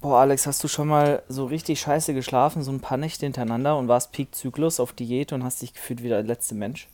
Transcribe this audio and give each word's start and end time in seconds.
Boah, 0.00 0.20
Alex, 0.20 0.46
hast 0.46 0.62
du 0.62 0.68
schon 0.68 0.88
mal 0.88 1.22
so 1.28 1.46
richtig 1.46 1.80
scheiße 1.80 2.14
geschlafen, 2.14 2.62
so 2.62 2.70
ein 2.70 2.80
paar 2.80 2.98
Nächte 2.98 3.26
hintereinander 3.26 3.76
und 3.76 3.88
warst 3.88 4.12
Peak-Zyklus 4.12 4.78
auf 4.80 4.92
Diät 4.92 5.32
und 5.32 5.42
hast 5.42 5.60
dich 5.62 5.74
gefühlt 5.74 6.02
wie 6.02 6.08
der 6.08 6.22
letzte 6.22 6.54
Mensch? 6.54 6.88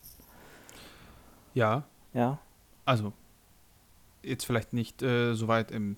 Ja, 1.53 1.85
Ja? 2.15 2.39
also 2.87 3.13
jetzt 4.23 4.45
vielleicht 4.47 4.73
nicht 4.73 5.03
äh, 5.03 5.35
so 5.35 5.49
weit 5.49 5.71
im 5.71 5.97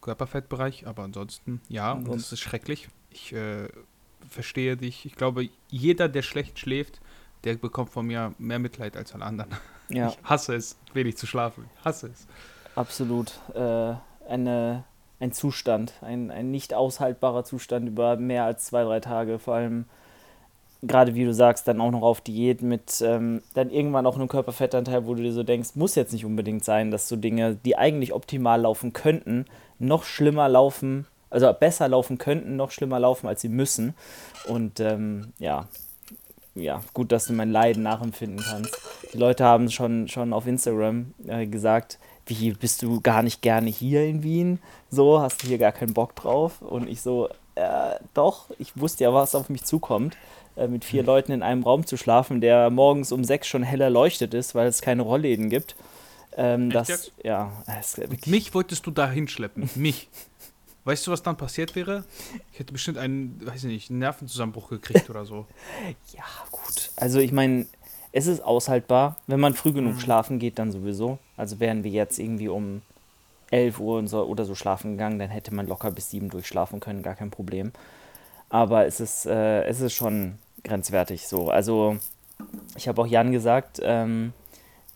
Körperfettbereich, 0.00 0.86
aber 0.86 1.02
ansonsten 1.02 1.60
ja, 1.68 1.92
und 1.92 2.00
das 2.04 2.06
Ansonsten. 2.12 2.34
ist 2.34 2.40
schrecklich. 2.40 2.88
Ich 3.10 3.32
äh, 3.32 3.68
verstehe 4.28 4.76
dich. 4.76 5.04
Ich 5.04 5.16
glaube, 5.16 5.48
jeder, 5.68 6.08
der 6.08 6.22
schlecht 6.22 6.58
schläft, 6.58 7.00
der 7.44 7.56
bekommt 7.56 7.90
von 7.90 8.06
mir 8.06 8.34
mehr 8.38 8.58
Mitleid 8.58 8.96
als 8.96 9.12
alle 9.14 9.24
anderen. 9.26 9.50
Ja, 9.88 10.08
Ich 10.18 10.18
hasse 10.24 10.54
es, 10.54 10.76
wenig 10.94 11.16
zu 11.18 11.26
schlafen. 11.26 11.68
Ich 11.78 11.84
hasse 11.84 12.08
es. 12.08 12.26
absolut. 12.74 13.32
Äh, 13.54 13.94
eine, 14.28 14.84
ein 15.20 15.32
Zustand, 15.32 15.94
ein, 16.00 16.30
ein 16.30 16.50
nicht 16.50 16.74
aushaltbarer 16.74 17.44
Zustand 17.44 17.88
über 17.88 18.16
mehr 18.16 18.44
als 18.44 18.64
zwei, 18.64 18.84
drei 18.84 19.00
Tage. 19.00 19.38
Vor 19.38 19.54
allem, 19.54 19.86
gerade 20.82 21.14
wie 21.14 21.24
du 21.24 21.34
sagst, 21.34 21.66
dann 21.66 21.80
auch 21.80 21.90
noch 21.90 22.02
auf 22.02 22.20
Diät 22.20 22.62
mit 22.62 23.02
ähm, 23.04 23.42
dann 23.54 23.70
irgendwann 23.70 24.06
auch 24.06 24.16
einem 24.16 24.28
Körperfettanteil, 24.28 25.06
wo 25.06 25.14
du 25.14 25.22
dir 25.22 25.32
so 25.32 25.42
denkst, 25.42 25.70
muss 25.74 25.96
jetzt 25.96 26.12
nicht 26.12 26.24
unbedingt 26.24 26.64
sein, 26.64 26.90
dass 26.90 27.08
so 27.08 27.16
Dinge, 27.16 27.56
die 27.64 27.76
eigentlich 27.76 28.12
optimal 28.12 28.60
laufen 28.60 28.92
könnten, 28.92 29.46
noch 29.78 30.04
schlimmer 30.04 30.48
laufen, 30.48 31.06
also 31.30 31.52
besser 31.52 31.88
laufen 31.88 32.18
könnten, 32.18 32.56
noch 32.56 32.70
schlimmer 32.70 33.00
laufen, 33.00 33.26
als 33.26 33.40
sie 33.40 33.48
müssen. 33.48 33.94
Und 34.46 34.78
ähm, 34.78 35.32
ja, 35.38 35.66
ja, 36.54 36.80
gut, 36.94 37.12
dass 37.12 37.26
du 37.26 37.32
mein 37.32 37.50
Leiden 37.50 37.82
nachempfinden 37.82 38.44
kannst. 38.44 38.76
Die 39.12 39.18
Leute 39.18 39.44
haben 39.44 39.70
schon, 39.70 40.08
schon 40.08 40.32
auf 40.32 40.46
Instagram 40.46 41.14
äh, 41.26 41.46
gesagt, 41.46 41.98
wie 42.28 42.52
bist 42.52 42.82
du 42.82 43.00
gar 43.00 43.22
nicht 43.22 43.42
gerne 43.42 43.70
hier 43.70 44.04
in 44.04 44.22
Wien? 44.22 44.60
So, 44.90 45.20
hast 45.20 45.42
du 45.42 45.48
hier 45.48 45.58
gar 45.58 45.72
keinen 45.72 45.94
Bock 45.94 46.14
drauf? 46.14 46.62
Und 46.62 46.88
ich 46.88 47.00
so, 47.00 47.28
äh, 47.54 47.96
doch, 48.14 48.46
ich 48.58 48.78
wusste 48.78 49.04
ja, 49.04 49.14
was 49.14 49.34
auf 49.34 49.48
mich 49.48 49.64
zukommt, 49.64 50.16
äh, 50.56 50.68
mit 50.68 50.84
vier 50.84 51.02
Leuten 51.02 51.32
in 51.32 51.42
einem 51.42 51.62
Raum 51.62 51.86
zu 51.86 51.96
schlafen, 51.96 52.40
der 52.40 52.70
morgens 52.70 53.12
um 53.12 53.24
sechs 53.24 53.48
schon 53.48 53.62
hell 53.62 53.80
erleuchtet 53.80 54.34
ist, 54.34 54.54
weil 54.54 54.68
es 54.68 54.80
keine 54.80 55.02
Rollläden 55.02 55.48
gibt. 55.48 55.74
Ähm, 56.36 56.70
das, 56.70 57.10
ja, 57.24 57.50
wirklich 57.96 58.26
Mich 58.26 58.54
wolltest 58.54 58.86
du 58.86 58.90
da 58.90 59.10
hinschleppen. 59.10 59.68
Mich. 59.74 60.08
Weißt 60.84 61.06
du, 61.06 61.10
was 61.10 61.22
dann 61.22 61.36
passiert 61.36 61.74
wäre? 61.74 62.04
Ich 62.52 62.60
hätte 62.60 62.72
bestimmt 62.72 62.96
einen, 62.96 63.44
weiß 63.44 63.64
ich 63.64 63.70
nicht, 63.70 63.90
einen 63.90 63.98
Nervenzusammenbruch 63.98 64.70
gekriegt 64.70 65.10
oder 65.10 65.24
so. 65.24 65.46
Ja, 66.14 66.24
gut. 66.50 66.90
Also 66.96 67.18
ich 67.18 67.32
meine, 67.32 67.66
es 68.12 68.26
ist 68.26 68.40
aushaltbar. 68.40 69.16
Wenn 69.26 69.40
man 69.40 69.54
früh 69.54 69.72
genug 69.72 70.00
schlafen 70.00 70.38
geht, 70.38 70.58
dann 70.58 70.72
sowieso. 70.72 71.18
Also 71.38 71.60
wären 71.60 71.84
wir 71.84 71.90
jetzt 71.90 72.18
irgendwie 72.18 72.48
um 72.48 72.82
11 73.50 73.80
Uhr 73.80 74.06
so, 74.06 74.24
oder 74.24 74.44
so 74.44 74.54
schlafen 74.54 74.92
gegangen, 74.92 75.18
dann 75.18 75.30
hätte 75.30 75.54
man 75.54 75.66
locker 75.66 75.90
bis 75.90 76.10
7 76.10 76.28
durchschlafen 76.28 76.80
können, 76.80 77.02
gar 77.02 77.14
kein 77.14 77.30
Problem. 77.30 77.72
Aber 78.50 78.86
es 78.86 79.00
ist, 79.00 79.26
äh, 79.26 79.62
es 79.64 79.80
ist 79.80 79.94
schon 79.94 80.38
grenzwertig 80.64 81.28
so. 81.28 81.50
Also 81.50 81.96
ich 82.76 82.88
habe 82.88 83.00
auch 83.02 83.06
Jan 83.06 83.32
gesagt, 83.32 83.80
ähm, 83.82 84.32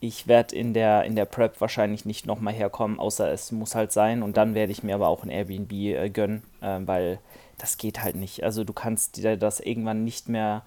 ich 0.00 0.26
werde 0.26 0.56
in 0.56 0.74
der, 0.74 1.04
in 1.04 1.14
der 1.14 1.26
Prep 1.26 1.60
wahrscheinlich 1.60 2.04
nicht 2.04 2.26
nochmal 2.26 2.52
herkommen, 2.52 2.98
außer 2.98 3.30
es 3.30 3.52
muss 3.52 3.74
halt 3.74 3.92
sein. 3.92 4.22
Und 4.22 4.36
dann 4.36 4.54
werde 4.54 4.72
ich 4.72 4.82
mir 4.82 4.96
aber 4.96 5.08
auch 5.08 5.22
ein 5.22 5.30
Airbnb 5.30 5.72
äh, 5.72 6.10
gönnen, 6.10 6.42
äh, 6.60 6.80
weil 6.84 7.20
das 7.58 7.78
geht 7.78 8.02
halt 8.02 8.16
nicht. 8.16 8.42
Also 8.42 8.64
du 8.64 8.72
kannst 8.72 9.16
dir 9.16 9.36
das 9.36 9.60
irgendwann 9.60 10.02
nicht 10.04 10.28
mehr, 10.28 10.62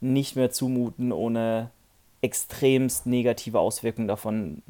nicht 0.00 0.36
mehr 0.36 0.50
zumuten, 0.52 1.10
ohne 1.12 1.70
extremst 2.22 3.06
negative 3.06 3.58
Auswirkungen 3.58 4.08
davon 4.08 4.62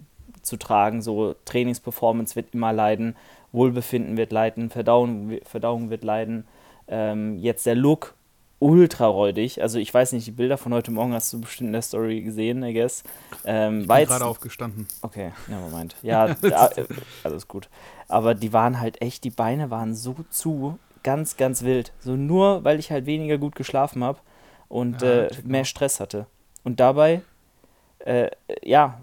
zu 0.47 0.57
tragen. 0.57 1.03
So 1.03 1.35
Trainingsperformance 1.45 2.37
wird 2.37 2.55
immer 2.55 2.73
leiden, 2.73 3.17
Wohlbefinden 3.53 4.17
wird 4.17 4.33
leiden, 4.33 4.71
Verdauung, 4.71 5.39
Verdauung 5.45 5.91
wird 5.91 6.05
leiden. 6.05 6.47
Ähm, 6.89 7.37
jetzt 7.39 7.67
der 7.67 7.75
Look, 7.75 8.15
ultra 8.59 9.07
räudig. 9.07 9.61
Also 9.61 9.79
ich 9.79 9.93
weiß 9.93 10.13
nicht, 10.13 10.27
die 10.27 10.33
Bilder 10.33 10.57
von 10.57 10.73
heute 10.73 10.91
Morgen 10.91 11.13
hast 11.13 11.33
du 11.33 11.41
bestimmt 11.41 11.69
in 11.69 11.73
der 11.73 11.83
Story 11.83 12.23
gesehen, 12.23 12.63
I 12.63 12.73
guess. 12.73 13.03
Ähm, 13.45 13.83
Ich 13.83 13.87
bin 13.89 14.07
gerade 14.07 14.25
aufgestanden. 14.25 14.87
Okay, 15.03 15.33
ja, 15.51 15.59
Moment. 15.59 15.97
Ja, 16.03 16.35
da, 16.35 16.69
äh, 16.69 16.87
alles 17.25 17.49
gut. 17.49 17.69
Aber 18.09 18.35
die 18.35 18.53
waren 18.53 18.81
halt 18.81 19.03
echt, 19.03 19.25
die 19.25 19.31
Beine 19.31 19.71
waren 19.71 19.95
so 19.95 20.15
zu, 20.31 20.79
ganz, 21.03 21.37
ganz 21.37 21.63
wild. 21.63 21.93
So 22.01 22.17
nur, 22.17 22.65
weil 22.65 22.79
ich 22.79 22.91
halt 22.91 23.05
weniger 23.07 23.37
gut 23.37 23.57
geschlafen 23.57 24.03
habe 24.03 24.19
und 24.69 25.03
Ja, 25.03 25.25
äh, 25.25 25.31
mehr. 25.45 25.65
Stress 25.65 26.01
hatte. 26.01 26.27
Und 26.65 26.81
dabei, 26.81 27.21
äh, 28.01 28.31
ja, 28.63 29.01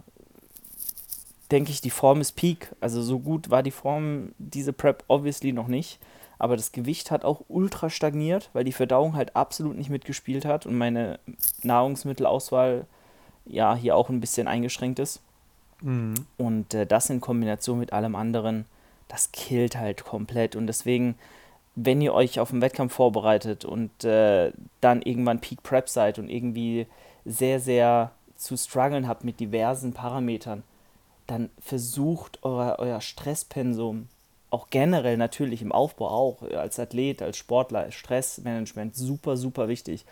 denke 1.53 1.72
ich, 1.72 1.81
die 1.81 1.91
Form 1.91 2.19
ist 2.19 2.31
peak. 2.34 2.72
Also 2.81 3.03
so 3.03 3.19
gut 3.19 3.52
war 3.52 3.62
die 3.62 3.72
Form 3.72 4.34
diese 4.40 4.74
Prep 4.74 5.03
obviously 5.08 5.53
noch 5.53 5.68
nicht. 5.68 6.00
Aber 6.40 6.58
das 6.58 6.72
Gewicht 6.72 7.12
hat 7.12 7.24
auch 7.24 7.44
ultra 7.47 7.91
stagniert, 7.91 8.50
weil 8.53 8.64
die 8.64 8.72
Verdauung 8.72 9.16
halt 9.16 9.36
absolut 9.36 9.78
nicht 9.78 9.92
mitgespielt 9.92 10.46
hat 10.46 10.66
und 10.66 10.75
meine 10.75 11.19
Nahrungsmittelauswahl 11.62 12.88
ja 13.46 13.75
hier 13.75 13.96
auch 13.96 14.09
ein 14.09 14.19
bisschen 14.19 14.47
eingeschränkt 14.47 14.97
ist. 14.97 15.22
Mhm. 15.81 16.16
Und 16.38 16.74
äh, 16.74 16.88
das 16.88 17.09
in 17.12 17.22
Kombination 17.22 17.80
mit 17.80 17.94
allem 17.94 18.16
anderen, 18.16 18.66
das 19.08 19.31
killt 19.31 19.78
halt 19.78 20.03
komplett. 20.03 20.56
Und 20.56 20.66
deswegen, 20.66 21.16
wenn 21.75 22.02
ihr 22.02 22.16
euch 22.16 22.40
auf 22.40 22.52
einen 22.52 22.63
Wettkampf 22.63 22.94
vorbereitet 22.94 23.63
und 23.63 24.03
äh, 24.03 24.52
dann 24.81 25.03
irgendwann 25.03 25.40
Peak 25.40 25.62
Prep 25.62 25.88
seid 25.88 26.18
und 26.18 26.30
irgendwie 26.30 26.88
sehr, 27.25 27.59
sehr 27.59 28.12
zu 28.38 28.58
strugglen 28.58 29.08
habt 29.08 29.24
mit 29.24 29.40
diversen 29.40 29.94
Parametern, 29.94 30.63
dann 31.28 31.50
versucht 31.60 32.40
euer, 32.44 32.76
euer 32.80 33.02
Stresspensum, 33.02 34.08
auch 34.50 34.70
generell 34.70 35.18
natürlich 35.18 35.62
im 35.62 35.72
Aufbau 35.72 36.10
auch, 36.10 36.44
als 36.44 36.80
Athlet, 36.80 37.22
als 37.22 37.38
Sportler, 37.38 37.92
Stressmanagement, 37.92 38.96
super, 38.96 39.36
super 39.36 39.68
wichtig. 39.68 40.06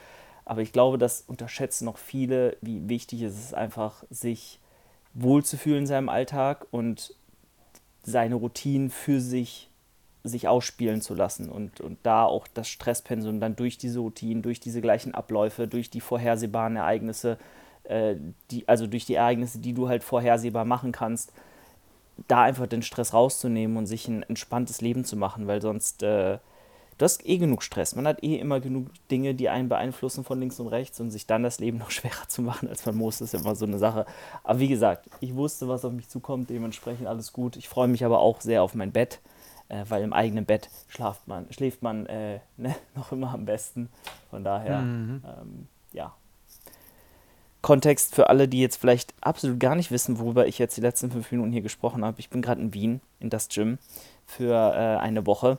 Aber 0.45 0.61
ich 0.61 0.73
glaube, 0.73 0.97
das 0.97 1.23
unterschätzen 1.27 1.85
noch 1.85 1.97
viele, 1.97 2.57
wie 2.61 2.89
wichtig 2.89 3.21
es 3.21 3.37
ist, 3.37 3.53
einfach 3.53 4.03
sich 4.09 4.59
wohlzufühlen 5.13 5.81
in 5.81 5.87
seinem 5.87 6.09
Alltag 6.09 6.65
und 6.71 7.13
seine 8.03 8.35
Routinen 8.35 8.89
für 8.89 9.21
sich 9.21 9.69
sich 10.23 10.47
ausspielen 10.47 11.01
zu 11.01 11.15
lassen 11.15 11.49
und, 11.49 11.81
und 11.81 11.97
da 12.03 12.25
auch 12.25 12.47
das 12.47 12.67
Stresspensum 12.67 13.39
dann 13.39 13.55
durch 13.55 13.77
diese 13.79 13.99
Routinen, 13.99 14.43
durch 14.43 14.59
diese 14.59 14.81
gleichen 14.81 15.15
Abläufe, 15.15 15.67
durch 15.67 15.89
die 15.89 16.01
vorhersehbaren 16.01 16.75
Ereignisse, 16.75 17.39
äh, 17.83 18.15
die, 18.51 18.67
also 18.67 18.87
durch 18.87 19.05
die 19.05 19.15
Ereignisse, 19.15 19.59
die 19.59 19.73
du 19.73 19.87
halt 19.89 20.03
vorhersehbar 20.03 20.65
machen 20.65 20.91
kannst, 20.91 21.31
da 22.27 22.43
einfach 22.43 22.67
den 22.67 22.83
Stress 22.83 23.13
rauszunehmen 23.13 23.77
und 23.77 23.87
sich 23.87 24.07
ein 24.07 24.23
entspanntes 24.23 24.81
Leben 24.81 25.05
zu 25.05 25.15
machen, 25.17 25.47
weil 25.47 25.61
sonst, 25.61 26.03
äh, 26.03 26.37
du 26.97 27.03
hast 27.03 27.25
eh 27.27 27.37
genug 27.39 27.63
Stress. 27.63 27.95
Man 27.95 28.05
hat 28.05 28.23
eh 28.23 28.35
immer 28.35 28.59
genug 28.59 28.87
Dinge, 29.09 29.33
die 29.33 29.49
einen 29.49 29.69
beeinflussen 29.69 30.23
von 30.23 30.39
links 30.39 30.59
und 30.59 30.67
rechts 30.67 30.99
und 30.99 31.09
sich 31.09 31.25
dann 31.25 31.41
das 31.41 31.59
Leben 31.59 31.77
noch 31.79 31.89
schwerer 31.91 32.27
zu 32.27 32.41
machen, 32.43 32.67
als 32.69 32.85
man 32.85 32.95
muss, 32.95 33.21
ist 33.21 33.33
immer 33.33 33.55
so 33.55 33.65
eine 33.65 33.79
Sache. 33.79 34.05
Aber 34.43 34.59
wie 34.59 34.67
gesagt, 34.67 35.09
ich 35.19 35.35
wusste, 35.35 35.67
was 35.67 35.83
auf 35.85 35.93
mich 35.93 36.09
zukommt, 36.09 36.49
dementsprechend 36.49 37.07
alles 37.07 37.33
gut. 37.33 37.55
Ich 37.55 37.67
freue 37.69 37.87
mich 37.87 38.05
aber 38.05 38.19
auch 38.19 38.41
sehr 38.41 38.61
auf 38.61 38.75
mein 38.75 38.91
Bett, 38.91 39.19
äh, 39.69 39.83
weil 39.89 40.03
im 40.03 40.13
eigenen 40.13 40.45
Bett 40.45 40.69
schlaft 40.89 41.27
man, 41.27 41.51
schläft 41.51 41.81
man 41.81 42.05
äh, 42.05 42.39
ne, 42.57 42.75
noch 42.95 43.11
immer 43.11 43.33
am 43.33 43.45
besten. 43.45 43.89
Von 44.29 44.43
daher, 44.43 44.81
Mhm. 44.81 45.23
ähm, 45.25 45.67
ja. 45.93 46.13
Kontext 47.61 48.15
für 48.15 48.29
alle, 48.29 48.47
die 48.47 48.59
jetzt 48.59 48.77
vielleicht 48.77 49.13
absolut 49.21 49.59
gar 49.59 49.75
nicht 49.75 49.91
wissen, 49.91 50.19
worüber 50.19 50.47
ich 50.47 50.57
jetzt 50.57 50.77
die 50.77 50.81
letzten 50.81 51.11
fünf 51.11 51.31
Minuten 51.31 51.51
hier 51.51 51.61
gesprochen 51.61 52.03
habe. 52.03 52.19
Ich 52.19 52.29
bin 52.29 52.41
gerade 52.41 52.61
in 52.61 52.73
Wien, 52.73 53.01
in 53.19 53.29
das 53.29 53.49
Gym, 53.49 53.77
für 54.25 54.53
äh, 54.53 54.97
eine 54.99 55.25
Woche. 55.27 55.57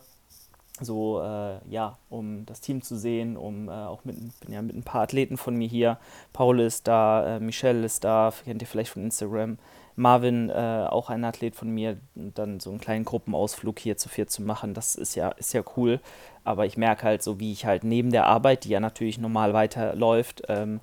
So, 0.80 1.20
äh, 1.20 1.58
ja, 1.68 1.98
um 2.08 2.44
das 2.46 2.60
Team 2.60 2.82
zu 2.82 2.96
sehen, 2.96 3.36
um 3.36 3.68
äh, 3.68 3.72
auch 3.72 4.04
mit, 4.04 4.16
bin 4.40 4.52
ja 4.52 4.62
mit 4.62 4.74
ein 4.74 4.82
paar 4.82 5.02
Athleten 5.02 5.36
von 5.36 5.54
mir 5.54 5.68
hier. 5.68 5.98
Paul 6.32 6.60
ist 6.60 6.88
da, 6.88 7.36
äh, 7.36 7.40
Michelle 7.40 7.84
ist 7.84 8.02
da, 8.02 8.32
kennt 8.44 8.62
ihr 8.62 8.68
vielleicht 8.68 8.90
von 8.90 9.04
Instagram. 9.04 9.58
Marvin, 9.94 10.48
äh, 10.48 10.86
auch 10.88 11.10
ein 11.10 11.22
Athlet 11.24 11.54
von 11.54 11.68
mir, 11.68 11.98
dann 12.14 12.60
so 12.60 12.70
einen 12.70 12.80
kleinen 12.80 13.04
Gruppenausflug 13.04 13.78
hier 13.78 13.98
zu 13.98 14.08
viert 14.08 14.30
zu 14.30 14.42
machen, 14.42 14.72
das 14.72 14.94
ist 14.94 15.14
ja, 15.14 15.28
ist 15.32 15.52
ja 15.52 15.62
cool. 15.76 16.00
Aber 16.44 16.64
ich 16.64 16.76
merke 16.76 17.02
halt 17.04 17.22
so, 17.22 17.38
wie 17.38 17.52
ich 17.52 17.66
halt 17.66 17.84
neben 17.84 18.10
der 18.10 18.26
Arbeit, 18.26 18.64
die 18.64 18.70
ja 18.70 18.80
natürlich 18.80 19.18
normal 19.18 19.52
weiterläuft, 19.52 20.42
ähm, 20.48 20.80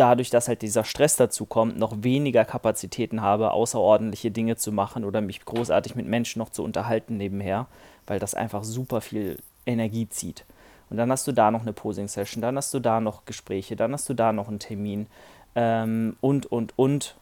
dadurch, 0.00 0.30
dass 0.30 0.48
halt 0.48 0.62
dieser 0.62 0.84
Stress 0.84 1.16
dazu 1.16 1.44
kommt, 1.46 1.78
noch 1.78 2.02
weniger 2.02 2.44
Kapazitäten 2.44 3.20
habe, 3.22 3.52
außerordentliche 3.52 4.30
Dinge 4.30 4.56
zu 4.56 4.72
machen 4.72 5.04
oder 5.04 5.20
mich 5.20 5.44
großartig 5.44 5.94
mit 5.94 6.06
Menschen 6.06 6.38
noch 6.38 6.50
zu 6.50 6.62
unterhalten 6.64 7.16
nebenher, 7.16 7.66
weil 8.06 8.18
das 8.18 8.34
einfach 8.34 8.64
super 8.64 9.00
viel 9.00 9.38
Energie 9.66 10.08
zieht. 10.08 10.44
Und 10.90 10.96
dann 10.96 11.10
hast 11.12 11.26
du 11.26 11.32
da 11.32 11.50
noch 11.50 11.62
eine 11.62 11.72
Posing-Session, 11.74 12.40
dann 12.40 12.56
hast 12.56 12.72
du 12.72 12.80
da 12.80 13.00
noch 13.00 13.24
Gespräche, 13.26 13.76
dann 13.76 13.92
hast 13.92 14.08
du 14.08 14.14
da 14.14 14.32
noch 14.32 14.48
einen 14.48 14.58
Termin 14.58 15.06
ähm, 15.54 16.16
und, 16.20 16.46
und, 16.50 16.72
und. 16.78 17.14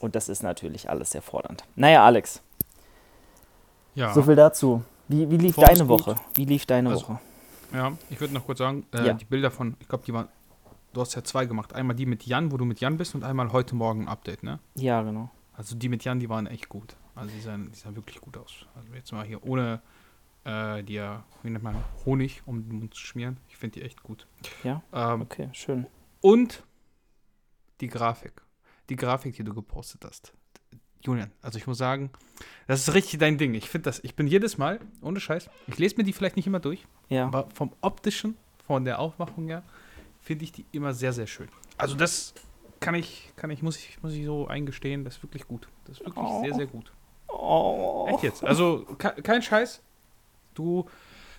Und 0.00 0.14
das 0.14 0.28
ist 0.28 0.42
natürlich 0.42 0.88
alles 0.90 1.10
sehr 1.12 1.22
fordernd. 1.22 1.64
Naja, 1.76 2.04
Alex, 2.04 2.42
Ja. 3.94 4.12
so 4.12 4.22
viel 4.22 4.36
dazu. 4.36 4.82
Wie, 5.08 5.28
wie 5.30 5.36
lief 5.36 5.56
ist 5.58 5.66
deine. 5.66 5.88
Woche? 5.88 6.16
Wie 6.34 6.44
lief 6.44 6.66
deine 6.66 6.90
Also, 6.90 7.02
Woche? 7.08 7.18
Ja, 7.72 7.92
ich 8.10 8.20
würde 8.20 8.34
noch 8.34 8.46
kurz 8.46 8.58
sagen, 8.58 8.86
äh, 8.94 9.06
Ja. 9.06 9.12
die 9.14 9.24
Bilder 9.24 9.50
von, 9.50 9.76
ich 9.80 9.88
glaube, 9.88 10.04
die 10.06 10.12
waren, 10.14 10.28
du 10.94 11.00
hast 11.00 11.14
ja 11.14 11.22
zwei 11.24 11.44
gemacht. 11.46 11.74
Einmal 11.74 11.94
die 11.96 12.06
mit 12.06 12.24
Jan, 12.26 12.50
wo 12.52 12.56
du 12.56 12.64
mit 12.64 12.80
Jan 12.80 12.96
bist 12.96 13.14
und 13.14 13.24
einmal 13.24 13.52
heute 13.52 13.74
Morgen 13.74 14.02
ein 14.02 14.08
Update, 14.08 14.42
ne? 14.42 14.58
Ja, 14.74 15.02
genau. 15.02 15.30
Also 15.52 15.76
die 15.76 15.88
mit 15.88 16.04
Jan, 16.04 16.18
die 16.20 16.28
waren 16.28 16.46
echt 16.46 16.68
gut. 16.68 16.96
Also 17.14 17.32
die 17.34 17.40
sahen, 17.40 17.70
die 17.70 17.78
sahen 17.78 17.94
wirklich 17.96 18.20
gut 18.20 18.36
aus. 18.36 18.66
Also 18.74 18.92
jetzt 18.94 19.12
mal 19.12 19.24
hier 19.24 19.44
ohne 19.44 19.80
äh, 20.44 20.82
dir, 20.82 21.22
wie 21.42 21.50
nennt 21.50 21.62
man, 21.64 21.76
Honig 22.04 22.42
um 22.46 22.66
den 22.68 22.78
Mund 22.78 22.94
zu 22.94 23.00
schmieren. 23.00 23.36
Ich 23.48 23.56
finde 23.56 23.78
die 23.80 23.82
echt 23.86 24.02
gut. 24.02 24.26
Ja? 24.64 24.82
Ähm, 24.92 25.22
Okay, 25.22 25.48
schön. 25.52 25.86
Und 26.20 26.64
die 27.80 27.88
Grafik. 27.88 28.42
Die 28.88 28.96
Grafik, 28.96 29.36
die 29.36 29.44
du 29.44 29.54
gepostet 29.54 30.04
hast. 30.04 30.32
Julian, 31.02 31.30
also 31.42 31.58
ich 31.58 31.66
muss 31.66 31.76
sagen, 31.78 32.10
das 32.66 32.80
ist 32.88 32.94
richtig 32.94 33.18
dein 33.20 33.36
Ding. 33.36 33.52
Ich 33.54 33.68
finde 33.68 33.84
das, 33.84 34.02
ich 34.02 34.14
bin 34.16 34.26
jedes 34.26 34.56
Mal, 34.56 34.80
ohne 35.02 35.20
Scheiß, 35.20 35.50
ich 35.66 35.78
lese 35.78 35.96
mir 35.98 36.04
die 36.04 36.14
vielleicht 36.14 36.36
nicht 36.36 36.46
immer 36.46 36.60
durch, 36.60 36.86
Ja. 37.10 37.26
aber 37.26 37.50
vom 37.50 37.72
optischen, 37.82 38.38
von 38.66 38.86
der 38.86 38.98
Aufmachung 38.98 39.46
her, 39.48 39.62
finde 40.24 40.44
ich 40.44 40.52
die 40.52 40.64
immer 40.72 40.92
sehr, 40.94 41.12
sehr 41.12 41.26
schön. 41.26 41.48
Also 41.76 41.94
das 41.94 42.34
kann 42.80 42.94
ich, 42.94 43.32
kann 43.36 43.50
ich, 43.50 43.62
muss 43.62 43.76
ich, 43.78 44.02
muss 44.02 44.12
ich 44.14 44.24
so 44.24 44.46
eingestehen, 44.48 45.04
das 45.04 45.16
ist 45.16 45.22
wirklich 45.22 45.46
gut. 45.46 45.68
Das 45.84 45.98
ist 45.98 46.04
wirklich 46.06 46.24
Oh. 46.26 46.42
sehr, 46.42 46.54
sehr 46.54 46.66
gut. 46.66 46.92
Oh. 47.28 48.06
Echt 48.10 48.22
jetzt. 48.24 48.44
Also 48.44 48.84
ke- 48.98 49.20
kein 49.22 49.42
Scheiß. 49.42 49.82
Du 50.54 50.88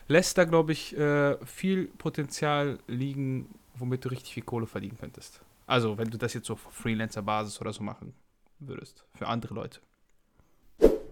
lässt 0.08 0.38
da, 0.38 0.44
glaube 0.46 0.72
ich, 0.74 0.96
äh, 0.98 1.38
viel 1.46 1.88
Potenzial 1.88 2.80
liegen, 2.88 3.48
womit 3.76 4.06
du 4.06 4.10
richtig 4.10 4.34
viel 4.34 4.44
Kohle 4.44 4.68
verdienen 4.68 4.98
könntest. 5.00 5.42
Also, 5.68 5.98
wenn 5.98 6.10
du 6.12 6.18
das 6.18 6.34
jetzt 6.34 6.46
so 6.48 6.54
auf 6.54 6.60
Freelancer-Basis 6.70 7.60
oder 7.60 7.74
so 7.74 7.82
machen 7.84 8.14
würdest. 8.60 9.04
Für 9.16 9.28
andere 9.28 9.54
Leute. 9.56 9.80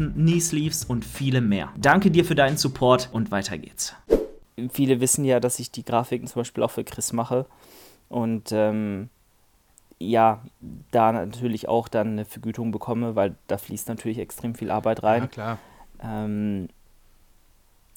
Knee 0.00 0.40
Sleeves 0.40 0.84
und 0.84 1.04
viele 1.04 1.40
mehr. 1.40 1.70
Danke 1.76 2.10
dir 2.10 2.24
für 2.24 2.34
deinen 2.34 2.56
Support 2.56 3.10
und 3.12 3.30
weiter 3.30 3.58
geht's. 3.58 3.94
Viele 4.72 5.00
wissen 5.00 5.24
ja, 5.24 5.40
dass 5.40 5.58
ich 5.58 5.70
die 5.70 5.84
Grafiken 5.84 6.26
zum 6.26 6.40
Beispiel 6.40 6.62
auch 6.62 6.70
für 6.70 6.84
Chris 6.84 7.12
mache. 7.12 7.46
Und 8.08 8.50
ähm, 8.52 9.08
ja, 9.98 10.42
da 10.90 11.12
natürlich 11.12 11.68
auch 11.68 11.88
dann 11.88 12.08
eine 12.08 12.24
Vergütung 12.24 12.72
bekomme, 12.72 13.14
weil 13.14 13.36
da 13.46 13.58
fließt 13.58 13.88
natürlich 13.88 14.18
extrem 14.18 14.54
viel 14.54 14.70
Arbeit 14.70 15.02
rein. 15.02 15.22
Ja, 15.22 15.28
klar. 15.28 15.58
Ähm, 16.02 16.68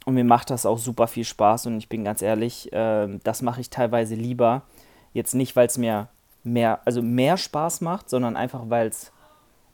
und 0.05 0.13
mir 0.15 0.25
macht 0.25 0.49
das 0.49 0.65
auch 0.65 0.77
super 0.77 1.07
viel 1.07 1.23
Spaß 1.23 1.65
und 1.67 1.77
ich 1.77 1.87
bin 1.87 2.03
ganz 2.03 2.21
ehrlich, 2.21 2.69
ähm, 2.73 3.21
das 3.23 3.41
mache 3.41 3.61
ich 3.61 3.69
teilweise 3.69 4.15
lieber. 4.15 4.63
Jetzt 5.13 5.33
nicht, 5.33 5.55
weil 5.55 5.67
es 5.67 5.77
mir 5.77 6.09
mehr, 6.43 6.81
also 6.85 7.01
mehr 7.01 7.37
Spaß 7.37 7.81
macht, 7.81 8.09
sondern 8.09 8.35
einfach, 8.35 8.69
weil 8.69 8.87
es 8.87 9.11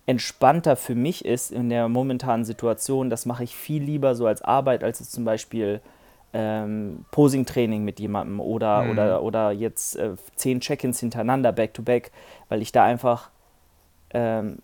entspannter 0.10 0.76
für 0.76 0.96
mich 0.96 1.24
ist 1.24 1.52
in 1.52 1.70
der 1.70 1.88
momentanen 1.88 2.44
Situation. 2.44 3.12
Das 3.12 3.28
mache 3.28 3.44
ich 3.44 3.56
viel 3.56 3.84
lieber 3.84 4.16
so 4.16 4.26
als 4.26 4.42
Arbeit, 4.42 4.84
als 4.84 5.02
es 5.02 5.12
zum 5.12 5.24
Beispiel 5.24 5.82
ähm, 6.34 7.06
Posing-Training 7.12 7.84
mit 7.84 8.00
jemandem 8.00 8.40
oder, 8.40 8.82
Mhm. 8.84 8.90
oder, 8.90 9.22
oder 9.22 9.52
jetzt 9.52 9.98
äh, 9.98 10.16
zehn 10.36 10.62
Check-ins 10.62 11.00
hintereinander, 11.00 11.52
back-to-back, 11.52 12.12
weil 12.50 12.64
ich 12.64 12.72
da 12.72 12.84
einfach 12.86 13.30
ähm, 14.12 14.58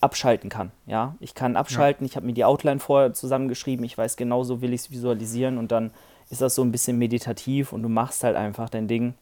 abschalten 0.00 0.48
kann. 0.48 0.70
Ja, 0.86 1.16
ich 1.18 1.34
kann 1.34 1.56
abschalten. 1.56 2.06
Ich 2.06 2.14
habe 2.14 2.26
mir 2.26 2.32
die 2.32 2.44
Outline 2.44 2.78
vorher 2.78 3.12
zusammengeschrieben. 3.12 3.84
Ich 3.84 3.98
weiß 3.98 4.16
genau, 4.16 4.44
so 4.44 4.60
will 4.60 4.72
ich 4.72 4.82
es 4.82 4.90
visualisieren 4.92 5.58
und 5.58 5.72
dann 5.72 5.90
ist 6.30 6.40
das 6.40 6.54
so 6.54 6.62
ein 6.62 6.70
bisschen 6.70 6.98
meditativ 6.98 7.72
und 7.72 7.82
du 7.82 7.88
machst 7.88 8.22
halt 8.22 8.36
einfach 8.36 8.70
dein 8.70 8.86
Ding 8.86 9.14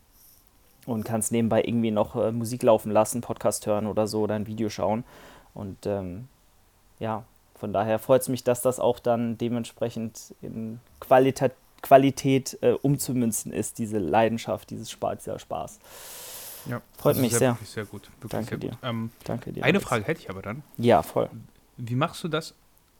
und 0.85 1.05
kannst 1.05 1.33
nebenbei 1.33 1.63
irgendwie 1.65 1.93
noch 1.93 2.15
äh, 2.17 2.31
Musik 2.31 2.63
laufen 2.63 2.93
lassen, 2.93 3.23
Podcast 3.23 3.67
hören 3.67 3.87
oder 3.87 4.07
so 4.07 4.21
oder 4.21 4.35
ein 4.35 4.47
Video 4.47 4.69
schauen. 4.69 5.05
Und 5.55 5.87
ähm, 5.87 6.29
ja, 6.99 7.25
von 7.55 7.73
daher 7.73 7.99
freut 7.99 8.23
es 8.23 8.29
mich, 8.29 8.45
dass 8.45 8.63
das 8.63 8.81
auch 8.81 8.99
dann 8.99 9.39
dementsprechend 9.39 10.35
in 10.43 10.81
Qualita 11.01 11.51
Qualität 11.83 12.59
äh, 12.63 12.73
umzumünzen 12.73 13.53
ist, 13.53 13.79
diese 13.79 13.99
Leidenschaft, 13.99 14.71
dieses 14.71 14.91
Spaß, 14.91 15.19
dieser 15.19 15.39
Spaß. 15.41 15.81
Ja. 16.67 16.81
Freut 16.97 17.17
mich 17.17 17.35
sehr. 17.35 17.55
Wirklich 17.55 17.71
sehr 17.71 17.85
gut. 17.85 18.09
Wirklich 18.21 18.31
Danke 18.31 18.49
sehr 18.51 18.59
dir. 18.59 18.71
Gut. 18.71 18.79
Ähm, 18.83 19.11
Danke 19.25 19.53
dir. 19.53 19.65
eine 19.65 19.75
Alex. 19.75 19.85
Frage 19.85 20.05
hätte 20.05 20.21
ich 20.21 20.31
aber 20.31 20.43
dann. 20.43 20.63
Ja, 20.79 21.03
voll. 21.03 21.29
Wie 21.77 21.97
machst 21.97 22.23
du 22.23 22.29
das? 22.29 22.55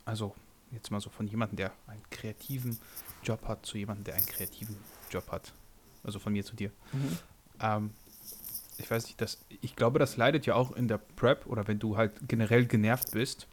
Also, 0.05 0.35
jetzt 0.73 0.91
mal 0.91 1.01
so 1.01 1.11
von 1.11 1.29
jemandem, 1.29 1.57
der 1.57 1.73
einen 1.87 2.03
kreativen 2.11 2.79
Job 3.23 3.47
hat, 3.47 3.65
zu 3.65 3.79
jemandem, 3.79 4.05
der 4.05 4.15
einen 4.17 4.27
kreativen 4.27 4.77
Job 5.11 5.31
hat. 5.31 5.53
Also 6.03 6.19
von 6.19 6.33
mir 6.33 6.45
zu 6.45 6.57
dir. 6.57 6.71
Mhm. 6.93 7.19
Ähm, 7.61 7.91
ich 8.83 8.91
weiß 8.91 9.05
nicht, 9.07 9.21
das, 9.21 9.39
ich 9.61 9.77
glaube, 9.77 9.99
das 9.99 10.17
leidet 10.17 10.47
ja 10.47 10.55
auch 10.55 10.73
in 10.73 10.89
der 10.89 10.99
Prep 10.99 11.47
oder 11.47 11.67
wenn 11.69 11.79
du 11.79 11.97
halt 11.97 12.13
generell 12.29 12.67
genervt 12.67 13.13
bist, 13.13 13.47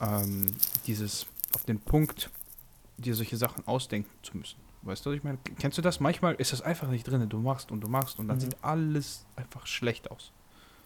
ähm, 0.00 0.46
dieses 0.86 1.26
auf 1.54 1.64
den 1.64 1.78
Punkt, 1.80 2.30
dir 2.98 3.14
solche 3.14 3.36
Sachen 3.36 3.66
ausdenken 3.66 4.10
zu 4.22 4.36
müssen. 4.36 4.56
Weißt 4.82 5.04
du, 5.06 5.10
was 5.10 5.16
ich 5.16 5.22
meine? 5.24 5.38
Kennst 5.58 5.78
du 5.78 5.82
das? 5.82 6.00
Manchmal 6.00 6.34
ist 6.34 6.52
das 6.52 6.60
einfach 6.62 6.88
nicht 6.88 7.04
drin. 7.06 7.28
Du 7.28 7.38
machst 7.38 7.70
und 7.70 7.80
du 7.80 7.88
machst 7.88 8.18
und 8.18 8.28
dann 8.28 8.36
Mhm. 8.36 8.40
sieht 8.40 8.56
alles 8.62 9.24
einfach 9.36 9.66
schlecht 9.66 10.10
aus. 10.10 10.32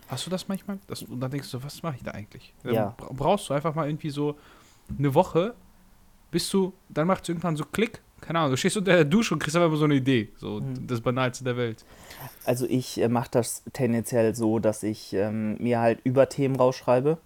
Hast 0.08 0.26
du 0.26 0.30
das 0.30 0.48
manchmal? 0.48 0.78
Das, 0.86 1.02
und 1.02 1.18
dann 1.20 1.30
denkst 1.30 1.50
du, 1.50 1.62
was 1.62 1.82
mache 1.82 1.96
ich 1.96 2.02
da 2.02 2.12
eigentlich? 2.12 2.52
Ja. 2.62 2.94
Dann 2.98 3.16
brauchst 3.16 3.48
du 3.48 3.54
einfach 3.54 3.74
mal 3.74 3.88
irgendwie 3.88 4.10
so 4.10 4.38
eine 4.98 5.14
Woche, 5.14 5.54
bis 6.30 6.48
du, 6.50 6.72
dann 6.88 7.06
macht 7.06 7.22
es 7.22 7.28
irgendwann 7.30 7.56
so 7.56 7.64
Klick. 7.64 8.02
Keine 8.20 8.38
Ahnung, 8.40 8.52
du 8.52 8.56
stehst 8.56 8.76
unter 8.76 8.92
der 8.92 9.04
Dusche 9.04 9.34
und 9.34 9.40
kriegst 9.40 9.56
einfach 9.56 9.76
so 9.76 9.84
eine 9.84 9.94
Idee. 9.94 10.28
So 10.38 10.60
Mhm. 10.60 10.86
das 10.86 11.00
Banalste 11.00 11.44
der 11.44 11.56
Welt. 11.56 11.84
Also 12.44 12.66
ich 12.66 13.00
äh, 13.00 13.08
mache 13.08 13.28
das 13.30 13.62
tendenziell 13.72 14.34
so, 14.34 14.58
dass 14.58 14.82
ich 14.82 15.12
ähm, 15.12 15.56
mir 15.58 15.80
halt 15.80 16.00
über 16.04 16.28
Themen 16.28 16.56
rausschreibe. 16.56 17.18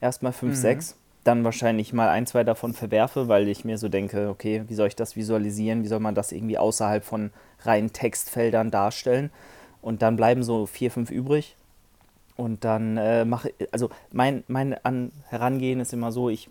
Erstmal 0.00 0.32
fünf, 0.32 0.52
Mhm. 0.56 0.60
sechs. 0.60 0.96
Dann 1.24 1.44
wahrscheinlich 1.44 1.92
mal 1.92 2.08
ein, 2.08 2.26
zwei 2.26 2.44
davon 2.44 2.72
verwerfe, 2.72 3.28
weil 3.28 3.46
ich 3.48 3.64
mir 3.66 3.76
so 3.76 3.90
denke, 3.90 4.30
okay, 4.30 4.64
wie 4.68 4.74
soll 4.74 4.88
ich 4.88 4.96
das 4.96 5.16
visualisieren? 5.16 5.82
Wie 5.84 5.88
soll 5.88 6.00
man 6.00 6.14
das 6.14 6.32
irgendwie 6.32 6.56
außerhalb 6.56 7.04
von 7.04 7.30
reinen 7.62 7.92
Textfeldern 7.92 8.70
darstellen? 8.70 9.30
Und 9.82 10.00
dann 10.00 10.16
bleiben 10.16 10.42
so 10.42 10.64
vier, 10.64 10.90
fünf 10.90 11.10
übrig. 11.10 11.56
Und 12.36 12.64
dann 12.64 12.96
äh, 12.96 13.26
mache 13.26 13.52
also 13.70 13.90
mein, 14.12 14.44
mein 14.48 14.72
An 14.82 15.12
Herangehen 15.28 15.80
ist 15.80 15.92
immer 15.92 16.10
so, 16.10 16.30
ich 16.30 16.48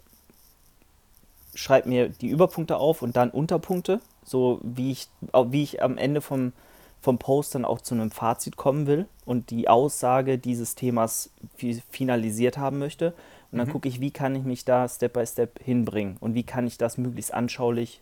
schreibe 1.55 1.89
mir 1.89 2.09
die 2.09 2.29
Überpunkte 2.29 2.77
auf 2.77 3.01
und 3.01 3.15
dann 3.17 3.29
Unterpunkte, 3.29 3.99
so 4.23 4.59
wie 4.63 4.91
ich, 4.91 5.07
wie 5.47 5.63
ich 5.63 5.81
am 5.81 5.97
Ende 5.97 6.21
vom, 6.21 6.53
vom 7.01 7.17
Post 7.17 7.55
dann 7.55 7.65
auch 7.65 7.81
zu 7.81 7.95
einem 7.95 8.11
Fazit 8.11 8.55
kommen 8.57 8.87
will 8.87 9.07
und 9.25 9.49
die 9.49 9.67
Aussage 9.67 10.37
dieses 10.37 10.75
Themas 10.75 11.31
fi- 11.55 11.81
finalisiert 11.89 12.57
haben 12.57 12.77
möchte. 12.79 13.13
Und 13.51 13.57
dann 13.57 13.67
Mhm. 13.67 13.71
gucke 13.71 13.87
ich, 13.89 13.99
wie 13.99 14.11
kann 14.11 14.35
ich 14.35 14.43
mich 14.43 14.65
da 14.65 14.87
Step 14.87 15.13
by 15.13 15.25
Step 15.25 15.59
hinbringen 15.63 16.17
und 16.19 16.35
wie 16.35 16.43
kann 16.43 16.67
ich 16.67 16.77
das 16.77 16.97
möglichst 16.97 17.33
anschaulich 17.33 18.01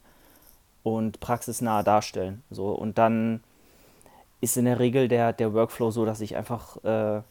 und 0.84 1.20
praxisnah 1.20 1.84
darstellen. 1.84 2.44
So, 2.50 2.70
und 2.72 2.98
dann 2.98 3.42
ist 4.42 4.58
in 4.58 4.66
der 4.66 4.80
Regel 4.80 5.08
der, 5.08 5.34
der 5.34 5.54
Workflow 5.54 5.89
so, 5.92 6.06
dass 6.06 6.22
ich 6.22 6.36
einfach 6.36 6.84
äh, 6.84 7.22